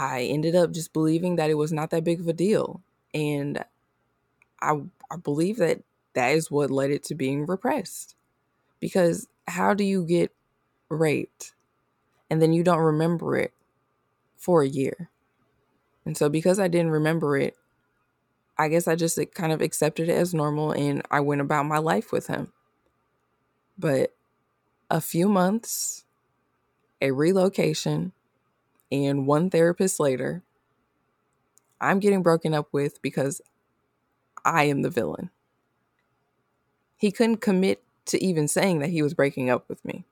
I 0.00 0.22
ended 0.22 0.56
up 0.56 0.72
just 0.72 0.94
believing 0.94 1.36
that 1.36 1.50
it 1.50 1.54
was 1.54 1.72
not 1.72 1.90
that 1.90 2.04
big 2.04 2.20
of 2.20 2.26
a 2.26 2.32
deal. 2.32 2.80
And 3.12 3.62
I 4.62 4.80
I 5.10 5.16
believe 5.16 5.58
that 5.58 5.82
that 6.14 6.30
is 6.30 6.50
what 6.50 6.70
led 6.70 6.90
it 6.90 7.04
to 7.04 7.14
being 7.14 7.44
repressed. 7.44 8.14
Because 8.80 9.28
how 9.46 9.74
do 9.74 9.84
you 9.84 10.04
get 10.04 10.32
raped 10.88 11.52
and 12.30 12.40
then 12.40 12.52
you 12.52 12.62
don't 12.62 12.78
remember 12.78 13.36
it 13.36 13.52
for 14.36 14.62
a 14.62 14.68
year? 14.68 15.10
And 16.06 16.16
so 16.16 16.30
because 16.30 16.58
I 16.58 16.68
didn't 16.68 16.92
remember 16.92 17.36
it, 17.36 17.56
I 18.56 18.68
guess 18.68 18.88
I 18.88 18.96
just 18.96 19.18
kind 19.34 19.52
of 19.52 19.60
accepted 19.60 20.08
it 20.08 20.14
as 20.14 20.32
normal 20.32 20.72
and 20.72 21.02
I 21.10 21.20
went 21.20 21.42
about 21.42 21.66
my 21.66 21.78
life 21.78 22.10
with 22.10 22.28
him. 22.28 22.52
But 23.78 24.14
a 24.90 25.00
few 25.00 25.28
months, 25.28 26.04
a 27.00 27.10
relocation, 27.10 28.12
and 28.90 29.26
one 29.26 29.50
therapist 29.50 30.00
later, 30.00 30.42
I'm 31.80 32.00
getting 32.00 32.22
broken 32.22 32.54
up 32.54 32.68
with 32.72 33.00
because 33.02 33.40
I 34.44 34.64
am 34.64 34.82
the 34.82 34.90
villain. 34.90 35.30
He 36.96 37.10
couldn't 37.10 37.38
commit 37.38 37.82
to 38.06 38.22
even 38.22 38.48
saying 38.48 38.80
that 38.80 38.90
he 38.90 39.02
was 39.02 39.14
breaking 39.14 39.50
up 39.50 39.68
with 39.68 39.84
me. 39.84 40.04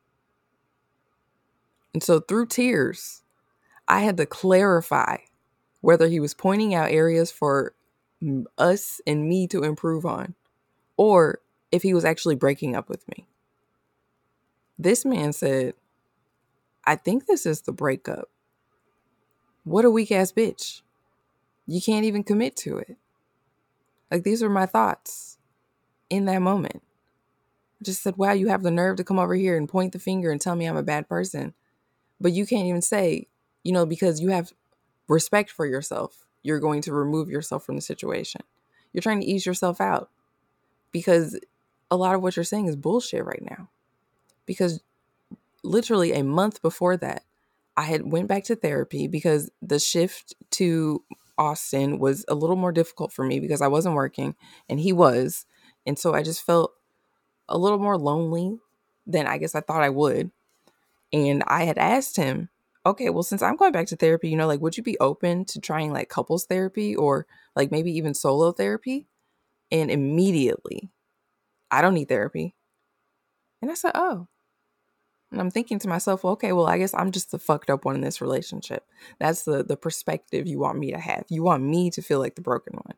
And 1.92 2.02
so 2.02 2.20
through 2.20 2.46
tears, 2.46 3.22
I 3.86 4.00
had 4.00 4.16
to 4.18 4.26
clarify 4.26 5.18
whether 5.80 6.08
he 6.08 6.20
was 6.20 6.34
pointing 6.34 6.74
out 6.74 6.90
areas 6.90 7.30
for 7.30 7.74
us 8.56 9.00
and 9.06 9.28
me 9.28 9.46
to 9.48 9.62
improve 9.62 10.04
on, 10.04 10.34
or 10.96 11.40
if 11.70 11.82
he 11.82 11.94
was 11.94 12.04
actually 12.04 12.34
breaking 12.34 12.74
up 12.74 12.88
with 12.88 13.06
me. 13.08 13.26
This 14.78 15.04
man 15.04 15.32
said, 15.32 15.74
I 16.84 16.96
think 16.96 17.26
this 17.26 17.46
is 17.46 17.62
the 17.62 17.72
breakup. 17.72 18.28
What 19.68 19.84
a 19.84 19.90
weak 19.90 20.10
ass 20.10 20.32
bitch. 20.32 20.80
You 21.66 21.82
can't 21.82 22.06
even 22.06 22.24
commit 22.24 22.56
to 22.56 22.78
it. 22.78 22.96
Like, 24.10 24.22
these 24.22 24.40
were 24.40 24.48
my 24.48 24.64
thoughts 24.64 25.36
in 26.08 26.24
that 26.24 26.40
moment. 26.40 26.82
I 27.78 27.84
just 27.84 28.02
said, 28.02 28.16
wow, 28.16 28.32
you 28.32 28.48
have 28.48 28.62
the 28.62 28.70
nerve 28.70 28.96
to 28.96 29.04
come 29.04 29.18
over 29.18 29.34
here 29.34 29.58
and 29.58 29.68
point 29.68 29.92
the 29.92 29.98
finger 29.98 30.30
and 30.32 30.40
tell 30.40 30.56
me 30.56 30.64
I'm 30.64 30.78
a 30.78 30.82
bad 30.82 31.06
person. 31.06 31.52
But 32.18 32.32
you 32.32 32.46
can't 32.46 32.66
even 32.66 32.80
say, 32.80 33.28
you 33.62 33.72
know, 33.72 33.84
because 33.84 34.20
you 34.20 34.30
have 34.30 34.54
respect 35.06 35.50
for 35.50 35.66
yourself, 35.66 36.24
you're 36.42 36.60
going 36.60 36.80
to 36.82 36.94
remove 36.94 37.28
yourself 37.28 37.66
from 37.66 37.76
the 37.76 37.82
situation. 37.82 38.40
You're 38.94 39.02
trying 39.02 39.20
to 39.20 39.26
ease 39.26 39.44
yourself 39.44 39.82
out 39.82 40.08
because 40.92 41.38
a 41.90 41.96
lot 41.96 42.14
of 42.14 42.22
what 42.22 42.36
you're 42.36 42.44
saying 42.44 42.68
is 42.68 42.76
bullshit 42.76 43.22
right 43.22 43.42
now. 43.42 43.68
Because 44.46 44.80
literally 45.62 46.14
a 46.14 46.24
month 46.24 46.62
before 46.62 46.96
that, 46.96 47.24
I 47.78 47.82
had 47.82 48.10
went 48.10 48.26
back 48.26 48.42
to 48.46 48.56
therapy 48.56 49.06
because 49.06 49.52
the 49.62 49.78
shift 49.78 50.34
to 50.50 51.04
Austin 51.38 52.00
was 52.00 52.24
a 52.26 52.34
little 52.34 52.56
more 52.56 52.72
difficult 52.72 53.12
for 53.12 53.24
me 53.24 53.38
because 53.38 53.62
I 53.62 53.68
wasn't 53.68 53.94
working 53.94 54.34
and 54.68 54.80
he 54.80 54.92
was. 54.92 55.46
And 55.86 55.96
so 55.96 56.12
I 56.12 56.24
just 56.24 56.44
felt 56.44 56.72
a 57.48 57.56
little 57.56 57.78
more 57.78 57.96
lonely 57.96 58.58
than 59.06 59.28
I 59.28 59.38
guess 59.38 59.54
I 59.54 59.60
thought 59.60 59.84
I 59.84 59.90
would. 59.90 60.32
And 61.12 61.44
I 61.46 61.62
had 61.66 61.78
asked 61.78 62.16
him, 62.16 62.48
okay, 62.84 63.10
well, 63.10 63.22
since 63.22 63.42
I'm 63.42 63.54
going 63.54 63.70
back 63.70 63.86
to 63.86 63.96
therapy, 63.96 64.28
you 64.28 64.36
know, 64.36 64.48
like, 64.48 64.60
would 64.60 64.76
you 64.76 64.82
be 64.82 64.98
open 64.98 65.44
to 65.44 65.60
trying 65.60 65.92
like 65.92 66.08
couples 66.08 66.46
therapy 66.46 66.96
or 66.96 67.28
like 67.54 67.70
maybe 67.70 67.92
even 67.92 68.12
solo 68.12 68.50
therapy? 68.50 69.06
And 69.70 69.88
immediately, 69.88 70.90
I 71.70 71.80
don't 71.80 71.94
need 71.94 72.08
therapy. 72.08 72.56
And 73.62 73.70
I 73.70 73.74
said, 73.74 73.92
oh, 73.94 74.26
and 75.30 75.40
I'm 75.40 75.50
thinking 75.50 75.78
to 75.80 75.88
myself, 75.88 76.24
well, 76.24 76.32
okay, 76.34 76.52
well, 76.52 76.66
I 76.66 76.78
guess 76.78 76.94
I'm 76.94 77.12
just 77.12 77.30
the 77.30 77.38
fucked 77.38 77.68
up 77.68 77.84
one 77.84 77.94
in 77.94 78.00
this 78.00 78.20
relationship. 78.20 78.86
That's 79.18 79.42
the 79.42 79.62
the 79.62 79.76
perspective 79.76 80.46
you 80.46 80.58
want 80.58 80.78
me 80.78 80.90
to 80.92 80.98
have. 80.98 81.24
You 81.28 81.42
want 81.42 81.64
me 81.64 81.90
to 81.90 82.02
feel 82.02 82.18
like 82.18 82.34
the 82.34 82.42
broken 82.42 82.74
one 82.74 82.96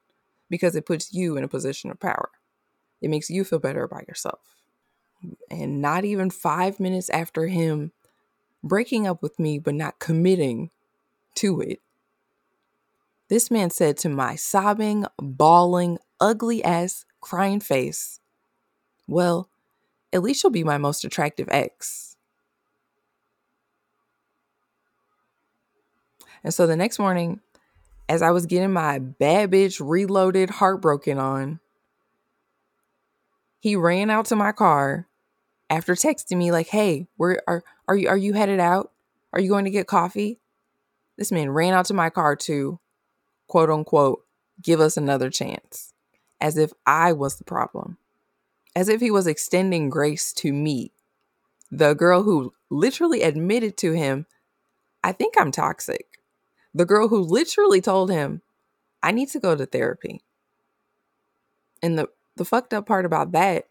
because 0.49 0.77
it 0.77 0.87
puts 0.87 1.13
you 1.13 1.37
in 1.37 1.45
a 1.45 1.49
position 1.49 1.91
of 1.91 1.99
power. 2.01 2.31
It 3.01 3.11
makes 3.11 3.31
you 3.31 3.45
feel 3.45 3.59
better 3.59 3.83
about 3.83 4.07
yourself. 4.07 4.41
And 5.51 5.83
not 5.83 6.05
even 6.05 6.31
5 6.31 6.81
minutes 6.81 7.11
after 7.11 7.47
him 7.47 7.93
breaking 8.63 9.07
up 9.07 9.23
with 9.23 9.39
me 9.39 9.59
but 9.59 9.75
not 9.75 9.99
committing 9.99 10.71
to 11.37 11.61
it. 11.61 11.81
This 13.29 13.51
man 13.51 13.71
said 13.71 13.97
to 13.99 14.09
my 14.09 14.35
sobbing, 14.35 15.07
bawling, 15.19 15.99
ugly 16.21 16.65
ass, 16.65 17.05
crying 17.21 17.61
face, 17.61 18.19
Well, 19.07 19.49
at 20.13 20.23
least 20.23 20.43
you'll 20.43 20.51
be 20.51 20.65
my 20.65 20.79
most 20.79 21.05
attractive 21.05 21.49
ex. 21.51 22.10
And 26.43 26.55
so 26.55 26.67
the 26.67 26.77
next 26.77 26.99
morning, 26.99 27.41
as 28.09 28.23
I 28.23 28.31
was 28.31 28.47
getting 28.47 28.73
my 28.73 28.99
bad 28.99 29.51
bitch 29.51 29.81
reloaded 29.85 30.51
heartbroken 30.51 31.19
on, 31.19 31.61
he 33.61 33.77
ran 33.77 34.11
out 34.11 34.27
to 34.27 34.37
my 34.37 34.53
car 34.53 35.07
after 35.69 35.95
texting 35.95 36.39
me 36.39 36.51
like, 36.51 36.69
"Hey, 36.69 37.07
where 37.17 37.43
are 37.47 37.63
are 37.87 37.97
you 37.97 38.09
are 38.09 38.17
you 38.17 38.33
headed 38.33 38.59
out? 38.59 38.93
Are 39.33 39.41
you 39.41 39.49
going 39.49 39.65
to 39.65 39.71
get 39.71 39.87
coffee?" 39.87 40.41
This 41.17 41.31
man 41.31 41.51
ran 41.51 41.75
out 41.75 41.85
to 41.87 41.95
my 41.95 42.11
car 42.11 42.35
to 42.37 42.81
quote 43.47 43.71
unquote 43.71 44.25
give 44.63 44.81
us 44.81 44.97
another 44.97 45.31
chance, 45.31 45.93
as 46.41 46.57
if 46.57 46.73
I 46.87 47.13
was 47.13 47.37
the 47.37 47.45
problem. 47.45 47.99
As 48.75 48.89
if 48.89 49.01
he 49.01 49.11
was 49.11 49.27
extending 49.27 49.91
grace 49.91 50.33
to 50.35 50.53
me, 50.53 50.93
the 51.71 51.95
girl 51.95 52.23
who 52.23 52.55
literally 52.71 53.23
admitted 53.23 53.77
to 53.79 53.93
him, 53.93 54.27
"I 55.05 55.13
think 55.13 55.35
I'm 55.39 55.53
toxic." 55.53 56.10
The 56.75 56.87
girl 56.87 57.09
who 57.09 57.21
literally 57.21 57.81
told 57.81 58.11
him, 58.11 58.43
I 59.03 59.13
need 59.13 59.29
to 59.31 59.41
go 59.41 59.57
to 59.57 59.67
therapy. 59.67 60.23
And 61.83 61.99
the, 61.99 62.09
the 62.37 62.45
fucked 62.45 62.75
up 62.75 62.87
part 62.87 63.05
about 63.05 63.33
that 63.33 63.67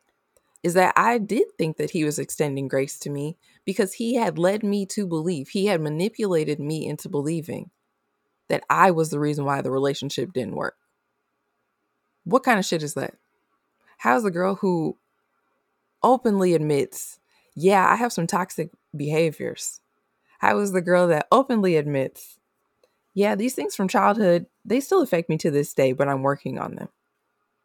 is 0.63 0.74
that 0.74 0.94
I 0.98 1.18
did 1.18 1.48
think 1.58 1.77
that 1.77 1.91
he 1.91 2.03
was 2.03 2.20
extending 2.20 2.68
grace 2.68 3.00
to 3.00 3.10
me 3.10 3.38
because 3.63 3.94
he 3.94 4.15
had 4.15 4.38
led 4.38 4.63
me 4.63 4.86
to 4.88 5.08
believe, 5.08 5.50
he 5.50 5.68
had 5.68 5.79
manipulated 5.79 6.60
me 6.60 6.86
into 6.86 7.08
believing 7.08 7.70
that 8.50 8.63
I 8.70 8.91
was 8.91 9.10
the 9.10 9.20
reason 9.20 9.46
why 9.46 9.62
the 9.62 9.72
relationship 9.72 10.34
didn't 10.34 10.56
work. 10.56 10.75
What 12.25 12.44
kind 12.44 12.60
of 12.60 12.65
shit 12.65 12.84
is 12.84 12.96
that? 12.96 13.13
How's 14.00 14.24
the 14.24 14.32
girl 14.32 14.56
who 14.56 14.98
openly 16.03 16.53
admits, 16.53 17.20
yeah, 17.56 17.88
I 17.88 17.96
have 17.96 18.12
some 18.12 18.27
toxic 18.27 18.72
behaviors? 18.96 19.82
How 20.39 20.60
is 20.60 20.72
the 20.72 20.82
girl 20.82 21.08
that 21.08 21.27
openly 21.32 21.75
admits, 21.75 22.38
yeah, 23.13 23.36
these 23.36 23.56
things 23.56 23.75
from 23.75 23.88
childhood, 23.88 24.46
they 24.66 24.80
still 24.80 25.01
affect 25.01 25.30
me 25.30 25.38
to 25.39 25.51
this 25.51 25.74
day, 25.74 25.94
but 25.94 26.08
I'm 26.08 26.22
working 26.22 26.60
on 26.60 26.75
them. 26.75 26.89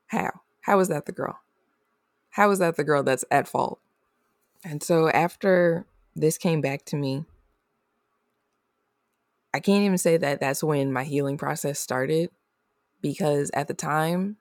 How? 0.07 0.31
How 0.63 0.79
is 0.81 0.89
that 0.89 1.07
the 1.07 1.13
girl? 1.13 1.39
How 2.31 2.51
is 2.51 2.59
that 2.59 2.77
the 2.77 2.85
girl 2.85 3.03
that's 3.03 3.25
at 3.31 3.47
fault? 3.47 3.81
And 4.65 4.83
so 4.83 5.09
after 5.11 5.87
this 6.17 6.39
came 6.39 6.61
back 6.61 6.85
to 6.87 6.97
me, 6.97 7.25
I 9.53 9.61
can't 9.61 9.85
even 9.85 9.99
say 9.99 10.17
that 10.17 10.41
that's 10.41 10.65
when 10.65 10.93
my 10.93 11.05
healing 11.05 11.39
process 11.39 11.79
started 11.79 12.31
because 13.01 13.51
at 13.55 13.69
the 13.69 13.75
time 13.75 14.37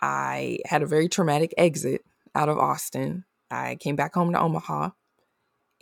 I 0.00 0.58
had 0.66 0.82
a 0.82 0.86
very 0.86 1.08
traumatic 1.08 1.54
exit 1.56 2.04
out 2.34 2.48
of 2.50 2.58
Austin. 2.58 3.24
I 3.50 3.76
came 3.76 3.96
back 3.96 4.14
home 4.14 4.32
to 4.32 4.40
Omaha 4.40 4.90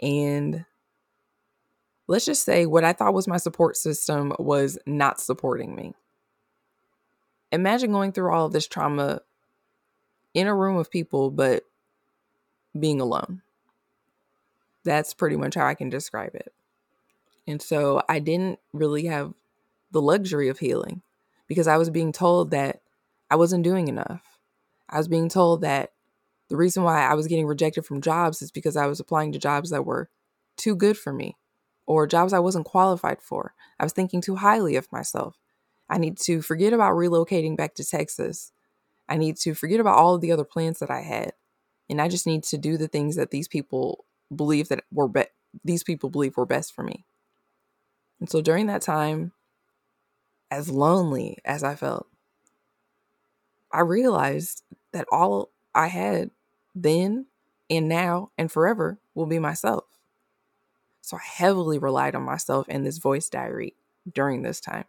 and 0.00 0.64
let's 2.12 2.26
just 2.26 2.45
say 2.45 2.66
what 2.66 2.85
I 2.85 2.92
thought 2.92 3.14
was 3.14 3.26
my 3.26 3.38
support 3.38 3.75
system 3.75 4.35
was 4.38 4.78
not 4.85 5.19
supporting 5.19 5.75
me. 5.75 5.95
Imagine 7.50 7.90
going 7.90 8.12
through 8.12 8.31
all 8.31 8.45
of 8.45 8.52
this 8.52 8.69
trauma 8.69 9.23
in 10.35 10.47
a 10.47 10.54
room 10.54 10.76
of 10.76 10.90
people, 10.90 11.31
but 11.31 11.64
being 12.78 13.00
alone. 13.00 13.40
That's 14.85 15.14
pretty 15.14 15.37
much 15.37 15.54
how 15.54 15.64
I 15.64 15.73
can 15.73 15.88
describe 15.88 16.35
it. 16.35 16.52
And 17.47 17.62
so 17.62 18.02
I 18.11 18.19
didn't 18.19 18.59
really 18.75 19.07
have 19.07 19.33
the 19.90 20.02
luxury 20.02 20.50
of 20.50 20.59
healing 20.59 21.00
because 21.49 21.66
I 21.66 21.78
was 21.78 21.88
being 21.88 22.12
told 22.12 22.50
that 22.50 22.83
I 23.31 23.37
wasn't 23.37 23.64
doing 23.64 23.88
enough. 23.88 24.38
I 24.87 24.99
was 24.99 25.09
being 25.09 25.31
told 25.31 25.62
that 25.62 25.92
the 26.50 26.59
reason 26.59 26.83
why 26.83 27.07
I 27.07 27.14
was 27.14 27.26
getting 27.26 27.47
rejected 27.47 27.87
from 27.87 28.02
jobs 28.02 28.42
is 28.42 28.50
because 28.50 28.76
I 28.76 28.85
was 28.85 29.00
applying 29.00 29.33
to 29.33 29.38
jobs 29.38 29.71
that 29.71 29.87
were 29.87 30.11
too 30.59 30.76
good 30.76 30.99
for 30.99 31.14
me 31.14 31.37
or 31.87 32.07
jobs 32.07 32.33
I 32.33 32.39
wasn't 32.39 32.67
qualified 32.67 33.21
for. 33.21 33.55
I 33.79 33.85
was 33.85 33.93
thinking 33.93 34.21
too 34.21 34.37
highly 34.37 34.77
of 34.77 34.91
myself. 34.93 35.37
I 35.89 35.99
need 35.99 36.19
to 36.21 36.43
forget 36.43 36.73
about 36.73 36.95
relocating 36.95 37.57
back 37.57 37.75
to 37.75 37.85
Texas. 37.85 38.53
I 39.09 39.17
need 39.17 39.37
to 39.39 39.55
forget 39.55 39.81
about 39.81 39.99
all 39.99 40.15
of 40.15 40.21
the 40.21 40.33
other 40.33 40.45
plans 40.45 40.79
that 40.79 40.91
I 40.91 41.01
had. 41.01 41.33
And 41.91 42.01
I 42.01 42.09
just 42.09 42.27
need 42.27 42.45
to 42.45 42.59
do 42.59 42.77
the 42.77 42.89
things 42.89 43.17
that 43.17 43.31
these 43.31 43.49
people 43.49 44.05
believe 44.35 44.69
that 44.69 44.85
were 44.91 45.09
be- 45.09 45.27
these 45.65 45.85
people 45.85 46.09
believe 46.09 46.37
were 46.37 46.47
best 46.47 46.75
for 46.75 46.83
me. 46.83 47.05
And 48.21 48.31
so 48.31 48.41
during 48.41 48.69
that 48.69 48.83
time, 48.83 49.33
as 50.51 50.71
lonely 50.71 51.39
as 51.45 51.65
I 51.65 51.75
felt, 51.75 52.07
I 53.73 53.81
realized 53.81 54.62
that 54.93 55.07
all 55.11 55.51
I 55.75 55.89
had 55.89 56.31
then 56.75 57.27
and 57.69 57.89
now 57.89 58.31
and 58.39 58.51
forever 58.53 58.99
will 59.15 59.27
be 59.27 59.39
myself. 59.39 59.85
So 61.02 61.16
I 61.16 61.21
heavily 61.23 61.78
relied 61.78 62.14
on 62.14 62.23
myself 62.23 62.66
and 62.68 62.87
this 62.87 62.99
voice 62.99 63.28
diary 63.28 63.75
during 64.11 64.42
this 64.42 64.61
time. 64.61 64.85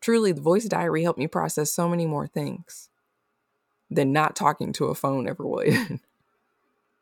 Truly, 0.00 0.32
the 0.32 0.40
voice 0.40 0.64
diary 0.64 1.02
helped 1.04 1.18
me 1.18 1.28
process 1.28 1.70
so 1.70 1.88
many 1.88 2.06
more 2.06 2.26
things 2.26 2.88
than 3.90 4.12
not 4.12 4.34
talking 4.34 4.72
to 4.72 4.86
a 4.86 4.94
phone 4.94 5.28
ever 5.28 5.46
would. 5.46 6.00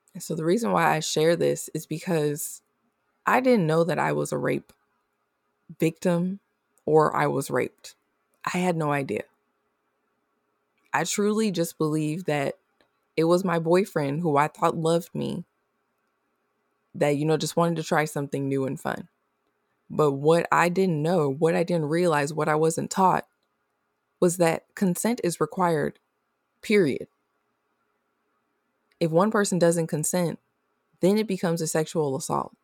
so, 0.19 0.35
the 0.35 0.45
reason 0.45 0.73
why 0.73 0.95
I 0.95 1.00
share 1.00 1.37
this 1.37 1.71
is 1.73 1.87
because 1.87 2.61
I 3.25 3.40
didn't 3.40 3.67
know 3.67 3.85
that 3.85 3.99
I 3.99 4.12
was 4.12 4.33
a 4.33 4.38
rape 4.38 4.73
victim 5.79 6.40
or 6.85 7.14
I 7.17 7.29
was 7.29 7.49
raped. 7.49 7.95
I 8.45 8.59
had 8.59 8.76
no 8.76 8.93
idea. 8.93 9.23
I 10.93 11.05
truly 11.05 11.52
just 11.52 11.79
believed 11.79 12.26
that 12.26 12.57
it 13.17 13.25
was 13.25 13.45
my 13.45 13.61
boyfriend 13.61 14.21
who 14.21 14.37
I 14.37 14.49
thought 14.49 14.76
loved 14.76 15.14
me 15.14 15.45
that, 16.95 17.17
you 17.17 17.25
know, 17.25 17.37
just 17.37 17.57
wanted 17.57 17.77
to 17.77 17.83
try 17.83 18.05
something 18.05 18.49
new 18.49 18.67
and 18.67 18.81
fun. 18.81 19.09
But 19.89 20.13
what 20.13 20.47
I 20.53 20.69
didn't 20.69 21.03
know, 21.03 21.31
what 21.31 21.55
I 21.55 21.63
didn't 21.63 21.87
realize, 21.87 22.33
what 22.33 22.49
I 22.49 22.55
wasn't 22.55 22.91
taught 22.91 23.27
was 24.21 24.37
that 24.37 24.65
consent 24.75 25.21
is 25.25 25.41
required, 25.41 25.99
period. 26.63 27.09
If 29.01 29.11
one 29.11 29.31
person 29.31 29.59
doesn't 29.59 29.87
consent, 29.87 30.39
then 31.01 31.17
it 31.17 31.27
becomes 31.27 31.61
a 31.61 31.67
sexual 31.67 32.17
assault. 32.17 32.55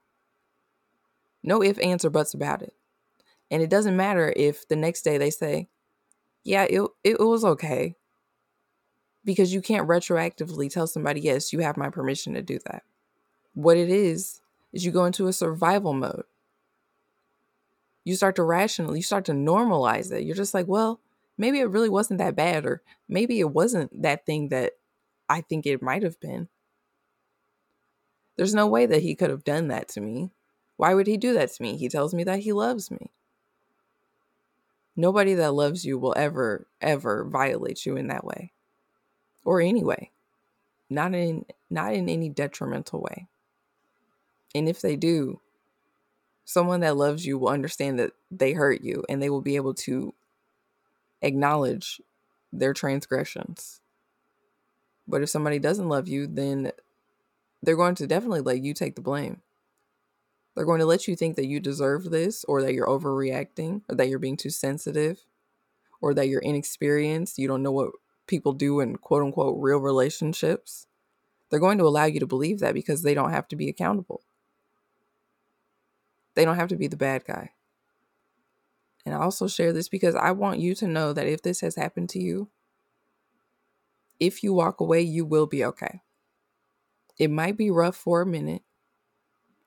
No 1.43 1.63
ifs, 1.63 1.79
ands, 1.79 2.05
or 2.05 2.11
buts 2.11 2.35
about 2.35 2.63
it. 2.63 2.75
And 3.51 3.63
it 3.63 3.71
doesn't 3.71 3.97
matter 3.97 4.33
if 4.37 4.69
the 4.69 4.77
next 4.77 5.03
day 5.03 5.19
they 5.19 5.31
say, 5.31 5.69
yeah, 6.45 6.65
it, 6.65 6.83
it 7.03 7.19
was 7.19 7.45
okay. 7.45 7.97
Because 9.25 9.53
you 9.53 9.63
can't 9.63 9.89
retroactively 9.89 10.71
tell 10.71 10.87
somebody, 10.87 11.21
yes, 11.21 11.53
you 11.53 11.61
have 11.61 11.77
my 11.77 11.89
permission 11.89 12.35
to 12.35 12.43
do 12.43 12.59
that. 12.67 12.83
What 13.57 13.79
it 13.79 13.89
is, 13.89 14.43
is 14.75 14.85
you 14.85 14.93
go 14.93 15.07
into 15.07 15.29
a 15.29 15.33
survival 15.33 15.95
mode. 15.95 16.25
You 18.05 18.15
start 18.15 18.37
to 18.37 18.43
rational, 18.43 18.95
you 18.95 19.03
start 19.03 19.25
to 19.25 19.33
normalize 19.33 20.13
it. 20.13 20.25
You're 20.25 20.37
just 20.37 20.53
like, 20.53 20.69
well, 20.69 21.01
maybe 21.39 21.61
it 21.61 21.71
really 21.71 21.89
wasn't 21.89 22.19
that 22.19 22.37
bad, 22.37 22.67
or 22.67 22.83
maybe 23.09 23.41
it 23.41 23.51
wasn't 23.51 24.03
that 24.03 24.27
thing 24.27 24.51
that 24.51 24.75
I 25.27 25.41
think 25.41 25.65
it 25.65 25.81
might 25.81 26.03
have 26.03 26.21
been. 26.21 26.49
There's 28.37 28.55
no 28.55 28.67
way 28.67 28.85
that 28.85 29.03
he 29.03 29.15
could 29.15 29.31
have 29.31 29.43
done 29.43 29.69
that 29.69 29.89
to 29.89 30.03
me. 30.03 30.33
Why 30.77 30.93
would 30.93 31.07
he 31.07 31.17
do 31.17 31.33
that 31.33 31.51
to 31.53 31.63
me? 31.63 31.79
He 31.79 31.89
tells 31.89 32.13
me 32.13 32.25
that 32.25 32.41
he 32.41 32.53
loves 32.53 32.91
me. 32.91 33.11
Nobody 34.95 35.33
that 35.33 35.55
loves 35.55 35.87
you 35.87 35.99
will 35.99 36.13
ever, 36.15 36.67
ever 36.83 37.25
violate 37.25 37.87
you 37.87 37.97
in 37.97 38.09
that 38.09 38.27
way. 38.27 38.53
Or 39.47 39.63
anyway. 39.63 40.11
Not 40.91 41.15
in 41.15 41.47
not 41.71 41.95
in 41.95 42.11
any 42.11 42.29
detrimental 42.29 43.01
way. 43.01 43.29
And 44.57 44.71
if 44.71 44.81
they 44.81 44.97
do, 44.97 45.41
someone 46.47 46.81
that 46.81 46.97
loves 46.97 47.27
you 47.27 47.37
will 47.37 47.51
understand 47.51 47.99
that 47.99 48.13
they 48.31 48.55
hurt 48.55 48.81
you 48.81 49.05
and 49.07 49.21
they 49.21 49.29
will 49.29 49.43
be 49.43 49.57
able 49.57 49.75
to 49.75 50.15
acknowledge 51.21 52.01
their 52.53 52.73
transgressions. 52.73 53.83
But 55.07 55.21
if 55.21 55.29
somebody 55.29 55.59
doesn't 55.59 55.91
love 55.91 56.09
you, 56.09 56.27
then 56.27 56.73
they're 57.63 57.77
going 57.77 57.97
to 57.97 58.07
definitely 58.07 58.41
let 58.41 58.63
you 58.63 58.73
take 58.73 58.95
the 58.95 59.03
blame. 59.03 59.43
They're 60.55 60.65
going 60.65 60.81
to 60.81 60.87
let 60.87 61.07
you 61.07 61.17
think 61.17 61.37
that 61.37 61.47
you 61.47 61.61
deserve 61.61 62.05
this 62.05 62.43
or 62.45 62.63
that 62.63 62.73
you're 62.73 62.87
overreacting 62.87 63.83
or 63.91 63.95
that 63.97 64.09
you're 64.09 64.19
being 64.19 64.39
too 64.39 64.49
sensitive 64.49 65.21
or 66.01 66.15
that 66.15 66.29
you're 66.29 66.41
inexperienced. 66.41 67.37
You 67.37 67.47
don't 67.47 67.63
know 67.63 67.73
what 67.73 67.91
people 68.27 68.55
do 68.55 68.81
in 68.81 68.97
quote 68.97 69.23
unquote 69.23 69.57
real 69.61 69.79
relationships. 69.79 70.87
They're 71.51 71.61
going 71.61 71.79
to 71.79 71.85
allow 71.85 72.07
you 72.07 72.21
to 72.21 72.27
believe 72.27 72.61
that 72.61 72.73
because 72.73 73.03
they 73.03 73.13
don't 73.13 73.33
have 73.33 73.49
to 73.49 73.57
be 73.57 73.69
accountable. 73.69 74.23
They 76.37 76.45
don't 76.45 76.57
have 76.57 76.69
to 76.69 76.77
be 76.77 76.87
the 76.87 76.97
bad 76.97 77.25
guy. 77.25 77.51
And 79.05 79.15
I 79.15 79.19
also 79.19 79.49
share 79.49 79.73
this 79.73 79.89
because 79.89 80.15
I 80.15 80.33
want 80.33 80.61
you 80.61 80.75
to 80.77 80.87
know 80.87 81.13
that 81.13 81.27
if 81.27 81.43
this 81.43 81.61
has 81.63 81.77
happened 81.77 82.11
to 82.11 82.19
you, 82.21 82.51
if 84.21 84.43
you 84.43 84.53
walk 84.53 84.81
away, 84.81 85.01
you 85.01 85.25
will 85.25 85.47
be 85.47 85.65
okay. 85.65 86.03
It 87.19 87.31
might 87.31 87.57
be 87.57 87.71
rough 87.71 87.97
for 87.97 88.21
a 88.21 88.27
minute, 88.27 88.63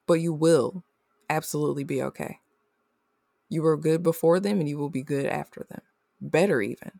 but 0.05 0.15
you 0.15 0.31
will 0.33 0.83
absolutely 1.29 1.83
be 1.83 2.03
okay. 2.03 2.39
You 3.49 3.63
were 3.63 3.77
good 3.77 4.03
before 4.03 4.39
them 4.39 4.59
and 4.59 4.69
you 4.69 4.77
will 4.77 4.91
be 4.91 5.03
good 5.03 5.25
after 5.25 5.65
them. 5.69 5.81
Better 6.21 6.61
even. 6.61 6.99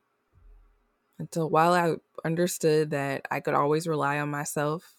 Until 1.20 1.50
while 1.50 1.74
I 1.74 1.98
understood 2.26 2.92
that 2.92 3.28
I 3.30 3.40
could 3.42 3.54
always 3.54 3.88
rely 3.88 4.20
on 4.20 4.32
myself, 4.32 4.96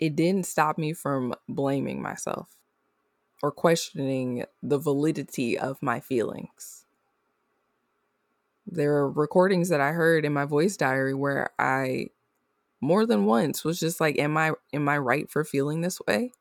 it 0.00 0.16
didn't 0.16 0.46
stop 0.46 0.78
me 0.78 0.92
from 0.92 1.34
blaming 1.48 2.02
myself 2.02 2.57
or 3.42 3.52
questioning 3.52 4.44
the 4.62 4.78
validity 4.78 5.58
of 5.58 5.82
my 5.82 6.00
feelings. 6.00 6.84
There 8.66 8.96
are 8.96 9.10
recordings 9.10 9.68
that 9.70 9.80
I 9.80 9.92
heard 9.92 10.24
in 10.24 10.32
my 10.32 10.44
voice 10.44 10.76
diary 10.76 11.14
where 11.14 11.50
I 11.58 12.08
more 12.80 13.06
than 13.06 13.24
once 13.24 13.64
was 13.64 13.80
just 13.80 14.00
like 14.00 14.18
am 14.18 14.36
I 14.36 14.52
am 14.72 14.88
I 14.88 14.98
right 14.98 15.30
for 15.30 15.44
feeling 15.44 15.80
this 15.80 16.00
way? 16.06 16.32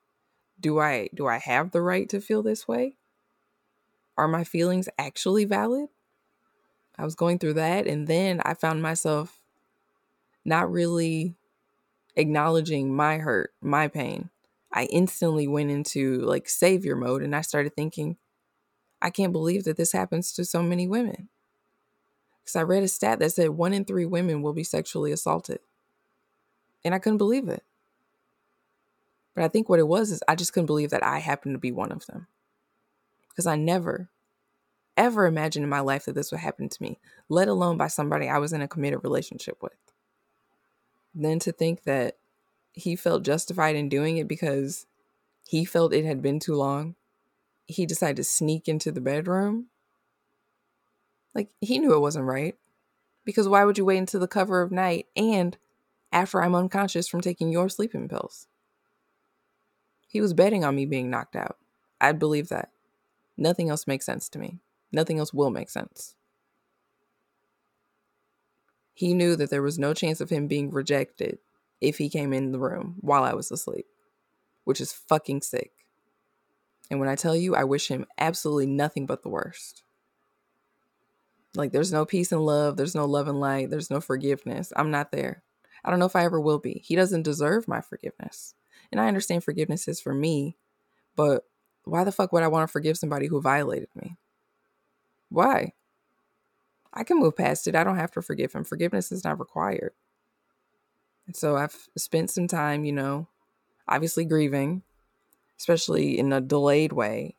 do 0.60 0.79
I 0.79 1.10
do 1.13 1.27
I 1.27 1.38
have 1.38 1.71
the 1.71 1.81
right 1.81 2.07
to 2.10 2.21
feel 2.21 2.43
this 2.43 2.67
way? 2.67 2.95
Are 4.17 4.27
my 4.27 4.43
feelings 4.43 4.89
actually 4.97 5.45
valid? 5.45 5.89
I 6.97 7.03
was 7.03 7.15
going 7.15 7.38
through 7.38 7.53
that 7.53 7.86
and 7.86 8.07
then 8.07 8.41
I 8.43 8.55
found 8.55 8.81
myself 8.81 9.39
not 10.43 10.71
really 10.71 11.36
acknowledging 12.15 12.95
my 12.95 13.19
hurt, 13.19 13.53
my 13.62 13.88
pain. 13.88 14.29
I 14.77 14.83
instantly 14.91 15.47
went 15.47 15.71
into 15.71 16.19
like 16.19 16.47
savior 16.47 16.95
mode 16.95 17.23
and 17.23 17.35
I 17.35 17.41
started 17.41 17.75
thinking, 17.75 18.15
I 19.01 19.09
can't 19.09 19.31
believe 19.31 19.63
that 19.63 19.75
this 19.75 19.91
happens 19.91 20.31
to 20.33 20.45
so 20.45 20.61
many 20.61 20.87
women. 20.87 21.29
Because 22.39 22.55
I 22.55 22.61
read 22.61 22.83
a 22.83 22.87
stat 22.87 23.17
that 23.17 23.31
said 23.31 23.49
one 23.49 23.73
in 23.73 23.85
three 23.85 24.05
women 24.05 24.43
will 24.43 24.53
be 24.53 24.63
sexually 24.63 25.11
assaulted. 25.11 25.61
And 26.85 26.93
I 26.93 26.99
couldn't 26.99 27.17
believe 27.17 27.49
it. 27.49 27.63
But 29.33 29.45
I 29.45 29.47
think 29.47 29.67
what 29.67 29.79
it 29.79 29.87
was 29.87 30.11
is 30.11 30.21
I 30.27 30.35
just 30.35 30.53
couldn't 30.53 30.67
believe 30.67 30.91
that 30.91 31.03
I 31.03 31.17
happened 31.17 31.55
to 31.55 31.59
be 31.59 31.71
one 31.71 31.91
of 31.91 32.05
them. 32.05 32.27
Because 33.29 33.47
I 33.47 33.55
never, 33.55 34.09
ever 34.95 35.25
imagined 35.25 35.63
in 35.63 35.71
my 35.71 35.79
life 35.79 36.05
that 36.05 36.13
this 36.13 36.31
would 36.31 36.41
happen 36.41 36.69
to 36.69 36.83
me, 36.83 36.99
let 37.29 37.47
alone 37.47 37.77
by 37.77 37.87
somebody 37.87 38.29
I 38.29 38.37
was 38.37 38.53
in 38.53 38.61
a 38.61 38.67
committed 38.67 38.99
relationship 39.03 39.57
with. 39.63 39.73
Then 41.15 41.39
to 41.39 41.51
think 41.51 41.81
that 41.85 42.17
he 42.77 42.95
felt 42.95 43.23
justified 43.23 43.75
in 43.75 43.89
doing 43.89 44.17
it 44.17 44.27
because 44.27 44.85
he 45.47 45.65
felt 45.65 45.93
it 45.93 46.05
had 46.05 46.21
been 46.21 46.39
too 46.39 46.55
long, 46.55 46.95
he 47.65 47.85
decided 47.85 48.17
to 48.17 48.23
sneak 48.23 48.67
into 48.67 48.91
the 48.91 49.01
bedroom. 49.01 49.67
Like, 51.33 51.49
he 51.59 51.79
knew 51.79 51.93
it 51.93 51.99
wasn't 52.01 52.25
right. 52.25 52.55
Because 53.25 53.47
why 53.47 53.65
would 53.65 53.77
you 53.77 53.85
wait 53.85 53.97
until 53.97 54.19
the 54.19 54.27
cover 54.27 54.61
of 54.61 54.71
night 54.71 55.07
and 55.15 55.57
after 56.11 56.41
I'm 56.41 56.55
unconscious 56.55 57.07
from 57.07 57.21
taking 57.21 57.51
your 57.51 57.67
sleeping 57.67 58.07
pills? 58.07 58.47
He 60.07 60.21
was 60.21 60.33
betting 60.33 60.63
on 60.63 60.75
me 60.75 60.85
being 60.85 61.09
knocked 61.09 61.35
out. 61.35 61.57
I'd 61.99 62.19
believe 62.19 62.49
that. 62.49 62.69
Nothing 63.37 63.69
else 63.69 63.87
makes 63.87 64.05
sense 64.05 64.29
to 64.29 64.39
me. 64.39 64.59
Nothing 64.91 65.19
else 65.19 65.33
will 65.33 65.49
make 65.49 65.69
sense. 65.69 66.15
He 68.93 69.13
knew 69.13 69.35
that 69.35 69.49
there 69.49 69.61
was 69.61 69.77
no 69.77 69.93
chance 69.93 70.21
of 70.21 70.29
him 70.29 70.47
being 70.47 70.71
rejected 70.71 71.39
if 71.81 71.97
he 71.97 72.09
came 72.09 72.33
in 72.33 72.51
the 72.51 72.59
room 72.59 72.95
while 73.01 73.23
I 73.23 73.33
was 73.33 73.51
asleep, 73.51 73.85
which 74.63 74.81
is 74.81 74.93
fucking 74.93 75.41
sick. 75.41 75.71
And 76.89 76.99
when 76.99 77.09
I 77.09 77.15
tell 77.15 77.35
you, 77.35 77.55
I 77.55 77.63
wish 77.63 77.89
him 77.89 78.05
absolutely 78.17 78.67
nothing 78.67 79.05
but 79.05 79.23
the 79.23 79.29
worst. 79.29 79.83
Like, 81.55 81.71
there's 81.71 81.91
no 81.91 82.05
peace 82.05 82.31
and 82.31 82.45
love, 82.45 82.77
there's 82.77 82.95
no 82.95 83.05
love 83.05 83.27
and 83.27 83.39
light, 83.39 83.69
there's 83.69 83.89
no 83.89 83.99
forgiveness. 83.99 84.71
I'm 84.75 84.91
not 84.91 85.11
there. 85.11 85.43
I 85.83 85.89
don't 85.89 85.99
know 85.99 86.05
if 86.05 86.15
I 86.15 86.25
ever 86.25 86.39
will 86.39 86.59
be. 86.59 86.81
He 86.85 86.95
doesn't 86.95 87.23
deserve 87.23 87.67
my 87.67 87.81
forgiveness. 87.81 88.53
And 88.91 89.01
I 89.01 89.07
understand 89.07 89.43
forgiveness 89.43 89.87
is 89.87 89.99
for 89.99 90.13
me, 90.13 90.55
but 91.15 91.43
why 91.83 92.03
the 92.03 92.11
fuck 92.11 92.31
would 92.31 92.43
I 92.43 92.47
want 92.47 92.67
to 92.67 92.71
forgive 92.71 92.97
somebody 92.97 93.27
who 93.27 93.41
violated 93.41 93.89
me? 93.95 94.17
Why? 95.29 95.73
I 96.93 97.03
can 97.03 97.19
move 97.19 97.35
past 97.35 97.67
it. 97.67 97.75
I 97.75 97.83
don't 97.83 97.97
have 97.97 98.11
to 98.11 98.21
forgive 98.21 98.53
him. 98.53 98.63
Forgiveness 98.63 99.11
is 99.11 99.23
not 99.23 99.39
required. 99.39 99.93
So 101.33 101.57
I've 101.57 101.89
spent 101.97 102.29
some 102.31 102.47
time, 102.47 102.85
you 102.85 102.93
know, 102.93 103.27
obviously 103.87 104.25
grieving, 104.25 104.83
especially 105.59 106.17
in 106.17 106.33
a 106.33 106.41
delayed 106.41 106.93
way. 106.93 107.35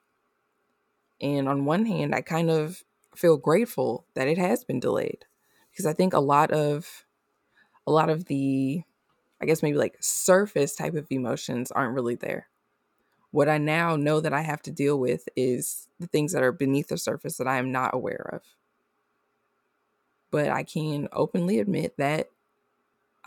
And 1.20 1.48
on 1.48 1.64
one 1.64 1.86
hand, 1.86 2.14
I 2.14 2.20
kind 2.20 2.50
of 2.50 2.84
feel 3.16 3.36
grateful 3.36 4.06
that 4.14 4.28
it 4.28 4.38
has 4.38 4.64
been 4.64 4.80
delayed 4.80 5.24
because 5.70 5.86
I 5.86 5.92
think 5.92 6.12
a 6.12 6.20
lot 6.20 6.50
of 6.52 7.04
a 7.86 7.92
lot 7.92 8.10
of 8.10 8.26
the 8.26 8.82
I 9.40 9.46
guess 9.46 9.62
maybe 9.62 9.78
like 9.78 9.96
surface 10.00 10.74
type 10.76 10.94
of 10.94 11.06
emotions 11.10 11.70
aren't 11.70 11.94
really 11.94 12.16
there. 12.16 12.48
What 13.30 13.48
I 13.48 13.58
now 13.58 13.96
know 13.96 14.20
that 14.20 14.32
I 14.32 14.42
have 14.42 14.62
to 14.62 14.72
deal 14.72 14.98
with 14.98 15.28
is 15.36 15.88
the 16.00 16.06
things 16.06 16.32
that 16.32 16.42
are 16.42 16.52
beneath 16.52 16.88
the 16.88 16.98
surface 16.98 17.36
that 17.38 17.48
I 17.48 17.58
am 17.58 17.72
not 17.72 17.94
aware 17.94 18.30
of. 18.32 18.42
But 20.30 20.48
I 20.50 20.62
can 20.64 21.08
openly 21.12 21.58
admit 21.58 21.96
that 21.98 22.28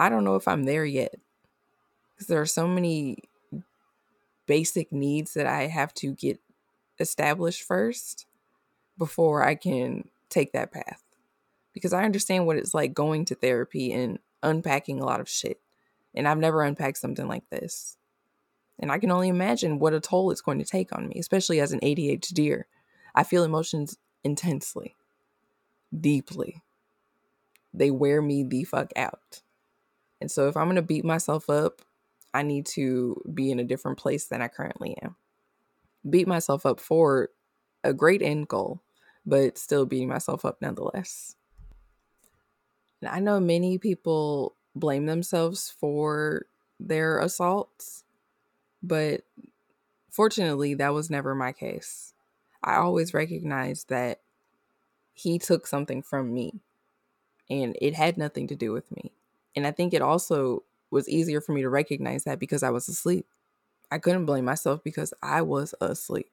I 0.02 0.10
don't 0.10 0.24
know 0.24 0.36
if 0.36 0.48
I'm 0.48 0.64
there 0.64 0.84
yet. 0.84 1.14
Because 2.16 2.26
there 2.26 2.42
are 2.42 2.48
so 2.48 2.68
many 2.68 3.20
basic 4.48 4.92
needs 4.92 5.36
that 5.36 5.46
I 5.46 5.68
have 5.68 5.94
to 5.96 6.16
get 6.16 6.40
established 7.00 7.62
first 7.62 8.26
before 8.98 9.44
I 9.44 9.54
can 9.54 10.10
take 10.28 10.54
that 10.54 10.72
path. 10.72 11.04
Because 11.72 11.94
I 11.94 12.04
understand 12.04 12.48
what 12.48 12.58
it's 12.58 12.74
like 12.74 12.96
going 12.96 13.26
to 13.26 13.36
therapy 13.36 13.94
and 13.94 14.18
unpacking 14.42 15.00
a 15.00 15.06
lot 15.06 15.20
of 15.20 15.30
shit. 15.30 15.60
And 16.16 16.28
I've 16.28 16.40
never 16.40 16.64
unpacked 16.64 16.98
something 16.98 17.28
like 17.28 17.48
this. 17.52 17.96
And 18.80 18.92
I 18.92 18.98
can 18.98 19.12
only 19.12 19.28
imagine 19.28 19.78
what 19.78 19.94
a 19.94 20.00
toll 20.00 20.32
it's 20.32 20.42
going 20.42 20.58
to 20.58 20.66
take 20.66 20.92
on 20.98 21.10
me, 21.10 21.18
especially 21.20 21.60
as 21.60 21.74
an 21.74 21.80
ADHDer. 21.82 22.64
I 23.14 23.24
feel 23.24 23.44
emotions 23.44 24.00
intensely, 24.24 24.96
deeply. 25.98 26.64
They 27.72 27.92
wear 27.92 28.20
me 28.20 28.44
the 28.44 28.64
fuck 28.64 28.92
out. 28.96 29.42
And 30.22 30.30
so 30.30 30.48
if 30.48 30.56
I'm 30.56 30.68
going 30.68 30.76
to 30.76 30.82
beat 30.82 31.04
myself 31.04 31.50
up, 31.50 31.82
I 32.34 32.44
need 32.44 32.66
to 32.68 33.22
be 33.34 33.52
in 33.52 33.60
a 33.60 33.66
different 33.66 33.98
place 33.98 34.28
than 34.28 34.42
I 34.42 34.48
currently 34.48 34.96
am. 35.02 35.16
Beat 36.10 36.28
myself 36.28 36.66
up 36.66 36.80
for 36.80 37.30
a 37.84 37.94
great 37.94 38.22
end 38.22 38.48
goal, 38.48 38.82
but 39.26 39.58
still 39.58 39.86
beating 39.86 40.08
myself 40.08 40.46
up 40.46 40.62
nonetheless. 40.62 41.36
And 43.02 43.10
I 43.10 43.20
know 43.20 43.40
many 43.40 43.78
people 43.78 44.56
blame 44.76 45.08
themselves 45.08 45.74
for 45.80 46.46
their 46.80 47.20
assaults, 47.20 48.04
but 48.82 49.22
fortunately, 50.10 50.76
that 50.76 50.94
was 50.94 51.10
never 51.10 51.36
my 51.36 51.52
case. 51.52 52.14
I 52.64 52.76
always 52.76 53.14
recognized 53.14 53.90
that 53.90 54.22
he 55.14 55.40
took 55.40 55.68
something 55.68 56.02
from 56.02 56.34
me 56.34 56.62
and 57.50 57.76
it 57.82 57.96
had 57.96 58.18
nothing 58.18 58.48
to 58.48 58.56
do 58.56 58.72
with 58.72 58.90
me. 58.92 59.12
And 59.56 59.68
I 59.68 59.72
think 59.72 59.94
it 59.94 60.02
also 60.02 60.64
was 60.90 61.10
easier 61.10 61.42
for 61.42 61.54
me 61.54 61.62
to 61.62 61.70
recognize 61.70 62.24
that 62.24 62.40
because 62.40 62.64
I 62.64 62.70
was 62.70 62.88
asleep. 62.88 63.26
I 63.90 63.98
couldn't 63.98 64.26
blame 64.26 64.46
myself 64.46 64.84
because 64.84 65.14
I 65.22 65.42
was 65.42 65.76
asleep. 65.82 66.32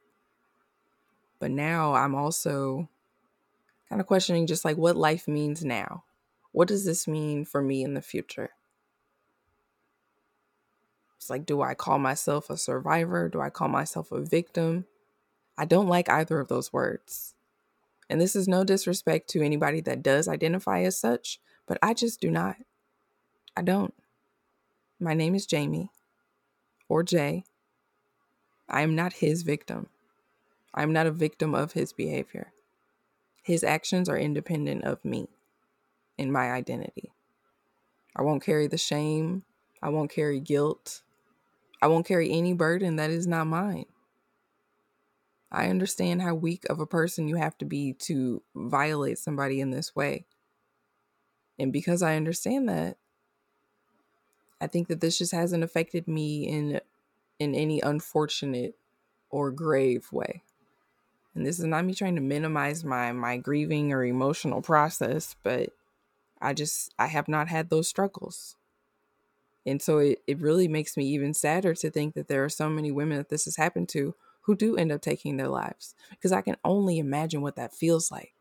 But 1.38 1.50
now 1.50 1.94
I'm 1.94 2.14
also 2.14 2.88
kind 3.88 4.00
of 4.00 4.06
questioning 4.06 4.46
just 4.46 4.64
like 4.64 4.76
what 4.76 4.96
life 4.96 5.26
means 5.26 5.64
now. 5.64 6.04
What 6.52 6.68
does 6.68 6.84
this 6.84 7.06
mean 7.06 7.44
for 7.44 7.62
me 7.62 7.82
in 7.82 7.94
the 7.94 8.02
future? 8.02 8.50
It's 11.16 11.30
like, 11.30 11.46
do 11.46 11.62
I 11.62 11.74
call 11.74 11.98
myself 11.98 12.48
a 12.48 12.56
survivor? 12.56 13.28
Do 13.28 13.40
I 13.40 13.50
call 13.50 13.68
myself 13.68 14.12
a 14.12 14.20
victim? 14.20 14.86
I 15.56 15.64
don't 15.64 15.88
like 15.88 16.08
either 16.08 16.38
of 16.38 16.48
those 16.48 16.72
words. 16.72 17.34
And 18.08 18.20
this 18.20 18.34
is 18.34 18.48
no 18.48 18.64
disrespect 18.64 19.28
to 19.30 19.42
anybody 19.42 19.80
that 19.82 20.02
does 20.02 20.28
identify 20.28 20.82
as 20.82 20.98
such, 20.98 21.40
but 21.66 21.78
I 21.82 21.92
just 21.92 22.20
do 22.20 22.30
not. 22.30 22.56
I 23.56 23.62
don't. 23.62 23.94
My 25.00 25.14
name 25.14 25.34
is 25.34 25.46
Jamie, 25.46 25.90
or 26.88 27.02
Jai. 27.02 27.44
I 28.68 28.82
am 28.82 28.94
not 28.94 29.14
his 29.14 29.42
victim. 29.42 29.88
I 30.74 30.82
am 30.82 30.92
not 30.92 31.06
a 31.06 31.12
victim 31.12 31.54
of 31.54 31.72
his 31.72 31.92
behavior. 31.92 32.52
His 33.42 33.64
actions 33.64 34.08
are 34.08 34.18
independent 34.18 34.84
of 34.84 35.04
me 35.04 35.28
and 36.18 36.32
my 36.32 36.52
identity. 36.52 37.12
I 38.14 38.22
won't 38.22 38.42
carry 38.42 38.66
the 38.66 38.78
shame. 38.78 39.44
I 39.82 39.88
won't 39.88 40.10
carry 40.10 40.40
guilt. 40.40 41.02
I 41.80 41.86
won't 41.86 42.06
carry 42.06 42.30
any 42.30 42.52
burden 42.52 42.96
that 42.96 43.10
is 43.10 43.26
not 43.26 43.46
mine. 43.46 43.86
I 45.50 45.68
understand 45.68 46.20
how 46.20 46.34
weak 46.34 46.64
of 46.68 46.80
a 46.80 46.86
person 46.86 47.28
you 47.28 47.36
have 47.36 47.56
to 47.58 47.64
be 47.64 47.94
to 48.00 48.42
violate 48.54 49.18
somebody 49.18 49.60
in 49.60 49.70
this 49.70 49.96
way. 49.96 50.26
And 51.58 51.72
because 51.72 52.02
I 52.02 52.16
understand 52.16 52.68
that, 52.68 52.98
I 54.60 54.66
think 54.66 54.88
that 54.88 55.00
this 55.00 55.18
just 55.18 55.32
hasn't 55.32 55.64
affected 55.64 56.08
me 56.08 56.46
in 56.46 56.80
in 57.38 57.54
any 57.54 57.80
unfortunate 57.80 58.74
or 59.30 59.50
grave 59.50 60.10
way. 60.12 60.42
And 61.34 61.46
this 61.46 61.58
is 61.58 61.66
not 61.66 61.84
me 61.84 61.94
trying 61.94 62.16
to 62.16 62.20
minimize 62.20 62.84
my 62.84 63.12
my 63.12 63.36
grieving 63.36 63.92
or 63.92 64.04
emotional 64.04 64.60
process, 64.62 65.36
but 65.42 65.70
I 66.40 66.54
just 66.54 66.92
I 66.98 67.06
have 67.06 67.28
not 67.28 67.48
had 67.48 67.70
those 67.70 67.88
struggles. 67.88 68.56
And 69.66 69.82
so 69.82 69.98
it, 69.98 70.22
it 70.26 70.40
really 70.40 70.66
makes 70.66 70.96
me 70.96 71.04
even 71.06 71.34
sadder 71.34 71.74
to 71.74 71.90
think 71.90 72.14
that 72.14 72.28
there 72.28 72.42
are 72.42 72.48
so 72.48 72.70
many 72.70 72.90
women 72.90 73.18
that 73.18 73.28
this 73.28 73.44
has 73.44 73.56
happened 73.56 73.88
to 73.90 74.14
who 74.42 74.56
do 74.56 74.76
end 74.76 74.90
up 74.90 75.02
taking 75.02 75.36
their 75.36 75.48
lives. 75.48 75.94
Because 76.10 76.32
I 76.32 76.40
can 76.40 76.56
only 76.64 76.98
imagine 76.98 77.42
what 77.42 77.56
that 77.56 77.74
feels 77.74 78.10
like. 78.10 78.32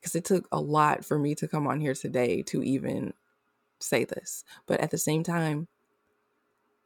Because 0.00 0.16
it 0.16 0.24
took 0.24 0.48
a 0.50 0.60
lot 0.60 1.04
for 1.04 1.18
me 1.18 1.36
to 1.36 1.46
come 1.46 1.68
on 1.68 1.78
here 1.78 1.94
today 1.94 2.42
to 2.42 2.64
even 2.64 3.14
say 3.82 4.04
this. 4.04 4.44
But 4.66 4.80
at 4.80 4.90
the 4.90 4.98
same 4.98 5.22
time, 5.22 5.68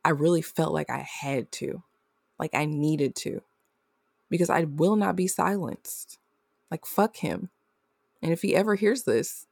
I 0.05 0.11
really 0.11 0.43
felt 0.43 0.73
like 0.73 0.91
I 0.91 0.99
had 0.99 1.51
to, 1.53 1.83
like 2.39 2.55
I 2.55 2.65
needed 2.65 3.15
to, 3.17 3.43
because 4.31 4.51
I 4.51 4.65
will 4.65 4.97
not 4.97 5.17
be 5.17 5.27
silenced. 5.27 6.19
Like, 6.71 6.87
fuck 6.87 7.17
him. 7.17 7.51
And 8.23 8.33
if 8.33 8.43
he 8.43 8.55
ever 8.55 8.75
hears 8.75 9.03
this, 9.03 9.47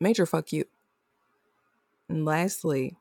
major 0.00 0.26
fuck 0.26 0.52
you. 0.52 0.64
And 2.08 2.24
lastly, 2.24 2.96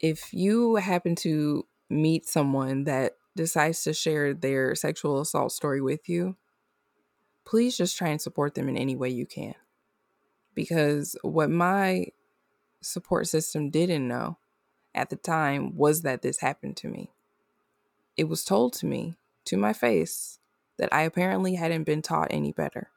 if 0.00 0.32
you 0.32 0.76
happen 0.76 1.14
to 1.16 1.66
meet 1.88 2.26
someone 2.26 2.84
that 2.84 3.12
decides 3.36 3.82
to 3.84 3.92
share 3.92 4.34
their 4.34 4.74
sexual 4.74 5.20
assault 5.20 5.52
story 5.52 5.80
with 5.80 6.08
you, 6.08 6.36
please 7.44 7.76
just 7.76 7.96
try 7.96 8.08
and 8.08 8.20
support 8.20 8.54
them 8.54 8.68
in 8.68 8.76
any 8.76 8.96
way 8.96 9.08
you 9.08 9.26
can 9.26 9.54
because 10.54 11.16
what 11.22 11.50
my 11.50 12.06
support 12.80 13.26
system 13.26 13.70
didn't 13.70 14.06
know 14.06 14.38
at 14.94 15.10
the 15.10 15.16
time 15.16 15.76
was 15.76 16.02
that 16.02 16.22
this 16.22 16.40
happened 16.40 16.76
to 16.78 16.88
me. 16.88 17.10
It 18.16 18.24
was 18.24 18.44
told 18.44 18.72
to 18.74 18.86
me 18.86 19.16
to 19.46 19.56
my 19.56 19.72
face 19.72 20.38
that 20.78 20.92
I 20.92 21.02
apparently 21.02 21.54
hadn't 21.54 21.84
been 21.84 22.02
taught 22.02 22.28
any 22.30 22.52
better. 22.52 22.90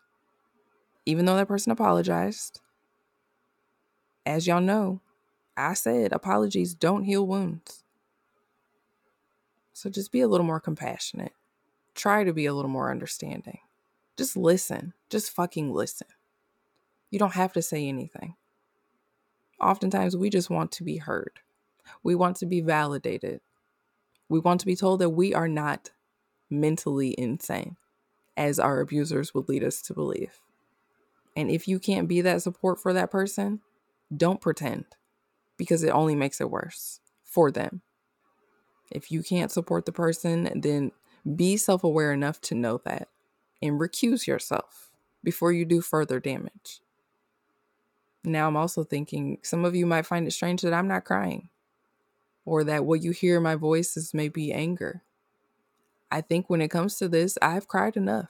Even 1.06 1.26
though 1.26 1.36
that 1.36 1.48
person 1.48 1.72
apologized, 1.72 2.62
as 4.26 4.48
y'all 4.48 4.62
know, 4.62 5.02
I 5.56 5.74
said 5.74 6.12
apologies 6.12 6.74
don't 6.74 7.04
heal 7.04 7.26
wounds. 7.26 7.84
So 9.72 9.90
just 9.90 10.12
be 10.12 10.22
a 10.22 10.28
little 10.28 10.46
more 10.46 10.60
compassionate. 10.60 11.34
Try 11.94 12.24
to 12.24 12.34
be 12.34 12.46
a 12.46 12.54
little 12.54 12.72
more 12.72 12.92
understanding. 12.92 13.60
Just 14.18 14.36
listen. 14.36 14.94
Just 15.10 15.32
fucking 15.32 15.72
listen. 15.72 16.08
You 17.12 17.20
don't 17.20 17.34
have 17.34 17.54
to 17.54 17.62
say 17.62 17.88
anything. 17.88 18.36
Oftentimes, 19.62 20.18
we 20.18 20.30
just 20.30 20.50
want 20.50 20.72
to 20.74 20.84
be 20.84 20.98
heard. 20.98 21.40
We 22.04 22.16
want 22.16 22.38
to 22.38 22.46
be 22.46 22.62
validated. 22.62 23.42
We 24.28 24.40
want 24.40 24.60
to 24.62 24.66
be 24.66 24.76
told 24.76 25.00
that 25.02 25.12
we 25.12 25.34
are 25.34 25.48
not 25.48 25.92
mentally 26.50 27.16
insane, 27.18 27.78
as 28.36 28.60
our 28.60 28.80
abusers 28.80 29.34
would 29.34 29.48
lead 29.48 29.64
us 29.64 29.82
to 29.84 29.94
believe. 29.94 30.42
And 31.36 31.50
if 31.50 31.68
you 31.68 31.80
can't 31.80 32.08
be 32.08 32.22
that 32.22 32.42
support 32.42 32.80
for 32.80 32.94
that 32.94 33.12
person, 33.12 33.62
don't 34.16 34.42
pretend 34.42 34.86
because 35.58 35.84
it 35.84 35.90
only 35.90 36.16
makes 36.16 36.40
it 36.42 36.50
worse 36.50 37.00
for 37.24 37.52
them. 37.52 37.82
If 38.92 39.12
you 39.12 39.24
can't 39.24 39.52
support 39.52 39.86
the 39.86 39.92
person, 39.92 40.62
then 40.62 40.92
be 41.36 41.58
self 41.58 41.84
aware 41.84 42.14
enough 42.14 42.40
to 42.42 42.56
know 42.56 42.80
that 42.86 43.10
and 43.62 43.80
recuse 43.80 44.28
yourself 44.28 44.92
before 45.24 45.52
you 45.52 45.66
do 45.66 45.82
further 45.82 46.20
damage. 46.20 46.82
Now 48.26 48.48
I'm 48.48 48.58
also 48.58 48.84
thinking 48.84 49.40
some 49.44 49.66
of 49.66 49.76
you 49.76 49.86
might 49.86 50.06
find 50.06 50.28
it 50.28 50.32
strange 50.32 50.62
that 50.62 50.74
I'm 50.74 50.88
not 50.88 51.06
crying 51.06 51.50
or 52.46 52.64
that 52.64 52.86
what 52.86 53.02
you 53.02 53.12
hear 53.12 53.38
in 53.38 53.44
my 53.44 53.56
voice 53.56 53.98
is 53.98 54.14
maybe 54.14 54.54
anger. 54.54 55.04
I 56.12 56.22
think 56.22 56.50
when 56.50 56.62
it 56.62 56.70
comes 56.70 56.98
to 56.98 57.10
this, 57.10 57.38
I've 57.42 57.68
cried 57.68 57.98
enough. 57.98 58.30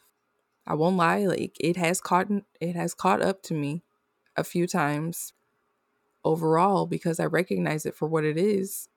I 0.65 0.73
won't 0.73 0.97
lie, 0.97 1.25
like 1.25 1.58
it 1.60 1.77
has 1.77 2.01
caught 2.01 2.27
it 2.60 2.75
has 2.75 2.93
caught 2.93 3.21
up 3.21 3.43
to 3.43 3.53
me 3.53 3.84
a 4.36 4.43
few 4.43 4.65
times 4.65 5.34
overall 6.23 6.88
because 6.88 7.19
I 7.19 7.25
recognize 7.25 7.86
it 7.86 7.95
for 7.95 8.08
what 8.08 8.23
it 8.23 8.38
is. 8.38 8.89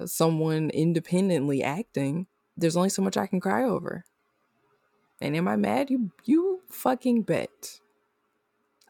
Uh, 0.00 0.06
someone 0.06 0.70
independently 0.70 1.62
acting. 1.62 2.26
There's 2.56 2.76
only 2.76 2.88
so 2.88 3.02
much 3.02 3.16
I 3.16 3.26
can 3.26 3.40
cry 3.40 3.62
over. 3.64 4.04
And 5.20 5.36
am 5.36 5.48
I 5.48 5.56
mad? 5.56 5.90
You 5.90 6.10
you 6.24 6.62
fucking 6.70 7.22
bet. 7.22 7.80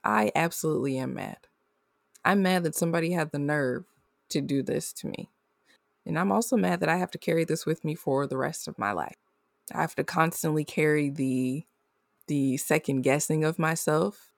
I 0.06 0.30
absolutely 0.36 0.98
am 0.98 1.14
mad. 1.14 1.38
I'm 2.24 2.40
mad 2.40 2.62
that 2.62 2.76
somebody 2.76 3.10
had 3.10 3.32
the 3.32 3.40
nerve 3.40 3.84
to 4.30 4.40
do 4.40 4.62
this 4.62 4.92
to 4.94 5.08
me. 5.08 5.30
And 6.06 6.16
I'm 6.16 6.30
also 6.30 6.56
mad 6.56 6.80
that 6.80 6.88
I 6.88 6.96
have 6.96 7.10
to 7.12 7.18
carry 7.18 7.44
this 7.44 7.66
with 7.66 7.84
me 7.84 7.96
for 7.96 8.28
the 8.28 8.36
rest 8.36 8.68
of 8.68 8.78
my 8.78 8.92
life. 8.92 9.16
I 9.74 9.80
have 9.80 9.96
to 9.96 10.04
constantly 10.04 10.64
carry 10.64 11.10
the 11.10 11.66
the 12.28 12.56
second 12.56 13.02
guessing 13.02 13.44
of 13.44 13.58
myself, 13.58 14.32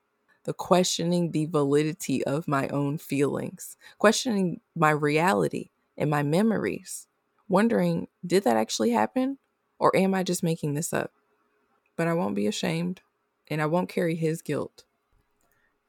the 0.45 0.53
questioning 0.53 1.31
the 1.31 1.45
validity 1.45 2.23
of 2.25 2.47
my 2.47 2.67
own 2.69 2.97
feelings, 2.97 3.77
questioning 3.99 4.61
my 4.75 4.91
reality 4.91 5.69
and 5.97 6.09
my 6.09 6.23
memories, 6.23 7.07
wondering, 7.47 8.07
did 8.25 8.43
that 8.43 8.57
actually 8.57 8.91
happen 8.91 9.37
or 9.79 9.95
am 9.95 10.15
I 10.15 10.23
just 10.23 10.43
making 10.43 10.73
this 10.73 10.93
up? 10.93 11.13
But 11.95 12.07
I 12.07 12.13
won't 12.15 12.35
be 12.35 12.47
ashamed 12.47 13.01
and 13.47 13.61
I 13.61 13.67
won't 13.67 13.89
carry 13.89 14.15
his 14.15 14.41
guilt. 14.41 14.85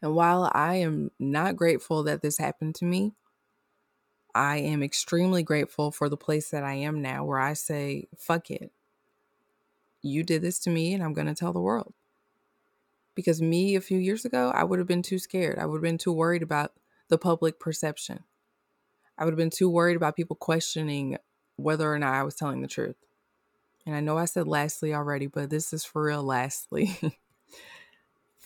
And 0.02 0.14
while 0.14 0.50
I 0.54 0.76
am 0.76 1.10
not 1.18 1.56
grateful 1.56 2.02
that 2.04 2.22
this 2.22 2.38
happened 2.38 2.74
to 2.76 2.84
me, 2.84 3.12
I 4.34 4.58
am 4.58 4.82
extremely 4.82 5.42
grateful 5.42 5.90
for 5.90 6.08
the 6.08 6.16
place 6.16 6.50
that 6.50 6.64
I 6.64 6.74
am 6.74 7.02
now 7.02 7.24
where 7.24 7.40
I 7.40 7.52
say, 7.52 8.08
fuck 8.16 8.50
it. 8.50 8.72
You 10.02 10.22
did 10.22 10.42
this 10.42 10.58
to 10.60 10.70
me 10.70 10.94
and 10.94 11.02
I'm 11.02 11.12
going 11.12 11.26
to 11.26 11.34
tell 11.34 11.52
the 11.52 11.60
world. 11.60 11.92
Because 13.14 13.42
me 13.42 13.74
a 13.74 13.80
few 13.80 13.98
years 13.98 14.24
ago, 14.24 14.50
I 14.54 14.64
would 14.64 14.78
have 14.78 14.88
been 14.88 15.02
too 15.02 15.18
scared. 15.18 15.58
I 15.58 15.66
would 15.66 15.78
have 15.78 15.82
been 15.82 15.98
too 15.98 16.12
worried 16.12 16.42
about 16.42 16.72
the 17.08 17.18
public 17.18 17.58
perception. 17.58 18.24
I 19.18 19.24
would 19.24 19.32
have 19.32 19.38
been 19.38 19.50
too 19.50 19.68
worried 19.68 19.96
about 19.96 20.16
people 20.16 20.36
questioning 20.36 21.18
whether 21.56 21.92
or 21.92 21.98
not 21.98 22.14
I 22.14 22.22
was 22.22 22.36
telling 22.36 22.62
the 22.62 22.68
truth. 22.68 22.96
And 23.84 23.94
I 23.94 24.00
know 24.00 24.16
I 24.16 24.24
said 24.24 24.46
lastly 24.46 24.94
already, 24.94 25.26
but 25.26 25.50
this 25.50 25.72
is 25.72 25.84
for 25.84 26.04
real 26.04 26.22
lastly. 26.22 26.96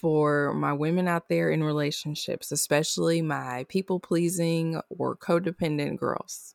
for 0.04 0.52
my 0.52 0.70
women 0.70 1.08
out 1.08 1.30
there 1.30 1.48
in 1.48 1.64
relationships, 1.64 2.52
especially 2.52 3.22
my 3.22 3.64
people 3.70 3.98
pleasing 3.98 4.78
or 4.90 5.16
codependent 5.16 5.96
girls. 5.96 6.54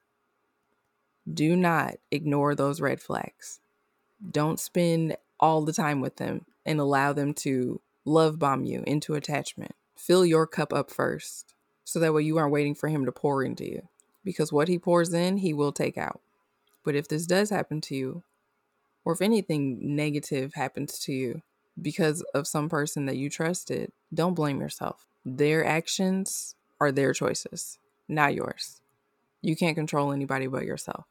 Do 1.33 1.55
not 1.55 1.95
ignore 2.11 2.53
those 2.53 2.79
red 2.79 3.01
flags. 3.01 3.59
Don't 4.29 4.59
spend 4.59 5.17
all 5.39 5.63
the 5.63 5.73
time 5.73 5.99
with 5.99 6.17
them 6.17 6.45
and 6.63 6.79
allow 6.79 7.11
them 7.11 7.33
to 7.33 7.81
love 8.05 8.37
bomb 8.37 8.65
you 8.65 8.83
into 8.85 9.15
attachment. 9.15 9.73
Fill 9.95 10.27
your 10.27 10.45
cup 10.45 10.71
up 10.71 10.91
first 10.91 11.55
so 11.83 11.97
that 11.99 12.13
way 12.13 12.21
you 12.21 12.37
aren't 12.37 12.53
waiting 12.53 12.75
for 12.75 12.87
him 12.87 13.03
to 13.07 13.11
pour 13.11 13.43
into 13.43 13.67
you. 13.67 13.87
Because 14.23 14.53
what 14.53 14.67
he 14.67 14.77
pours 14.77 15.11
in, 15.11 15.37
he 15.37 15.55
will 15.55 15.71
take 15.71 15.97
out. 15.97 16.21
But 16.85 16.93
if 16.93 17.07
this 17.07 17.25
does 17.25 17.49
happen 17.49 17.81
to 17.81 17.95
you, 17.95 18.21
or 19.03 19.13
if 19.13 19.23
anything 19.23 19.95
negative 19.95 20.53
happens 20.53 20.99
to 20.99 21.13
you, 21.13 21.41
because 21.81 22.21
of 22.33 22.47
some 22.47 22.69
person 22.69 23.05
that 23.05 23.17
you 23.17 23.29
trusted, 23.29 23.91
don't 24.13 24.33
blame 24.33 24.59
yourself. 24.59 25.05
Their 25.25 25.65
actions 25.65 26.55
are 26.79 26.91
their 26.91 27.13
choices, 27.13 27.77
not 28.07 28.33
yours. 28.33 28.81
You 29.41 29.55
can't 29.55 29.75
control 29.75 30.11
anybody 30.11 30.47
but 30.47 30.65
yourself. 30.65 31.05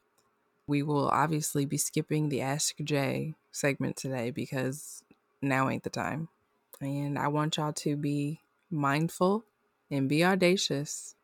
We 0.67 0.83
will 0.83 1.09
obviously 1.09 1.65
be 1.65 1.79
skipping 1.79 2.29
the 2.29 2.43
Ask 2.43 2.77
Jai 2.83 3.35
segment 3.53 3.97
today 3.97 4.31
because 4.31 5.03
now 5.41 5.69
ain't 5.69 5.83
the 5.83 5.91
time. 5.91 6.29
And 6.81 7.19
I 7.19 7.29
want 7.29 7.57
y'all 7.57 7.73
to 7.73 7.97
be 7.97 8.41
mindful 8.71 9.45
and 9.91 10.09
be 10.09 10.25
audacious 10.25 11.15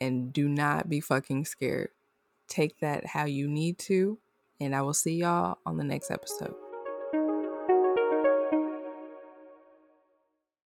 and 0.00 0.32
do 0.32 0.48
not 0.48 0.88
be 0.88 1.00
fucking 1.00 1.44
scared. 1.44 1.90
Take 2.48 2.80
that 2.80 3.06
how 3.06 3.24
you 3.24 3.48
need 3.48 3.78
to. 3.80 4.18
And 4.60 4.74
I 4.74 4.82
will 4.82 4.94
see 4.94 5.16
y'all 5.16 5.58
on 5.66 5.76
the 5.76 5.84
next 5.84 6.10
episode. 6.10 6.63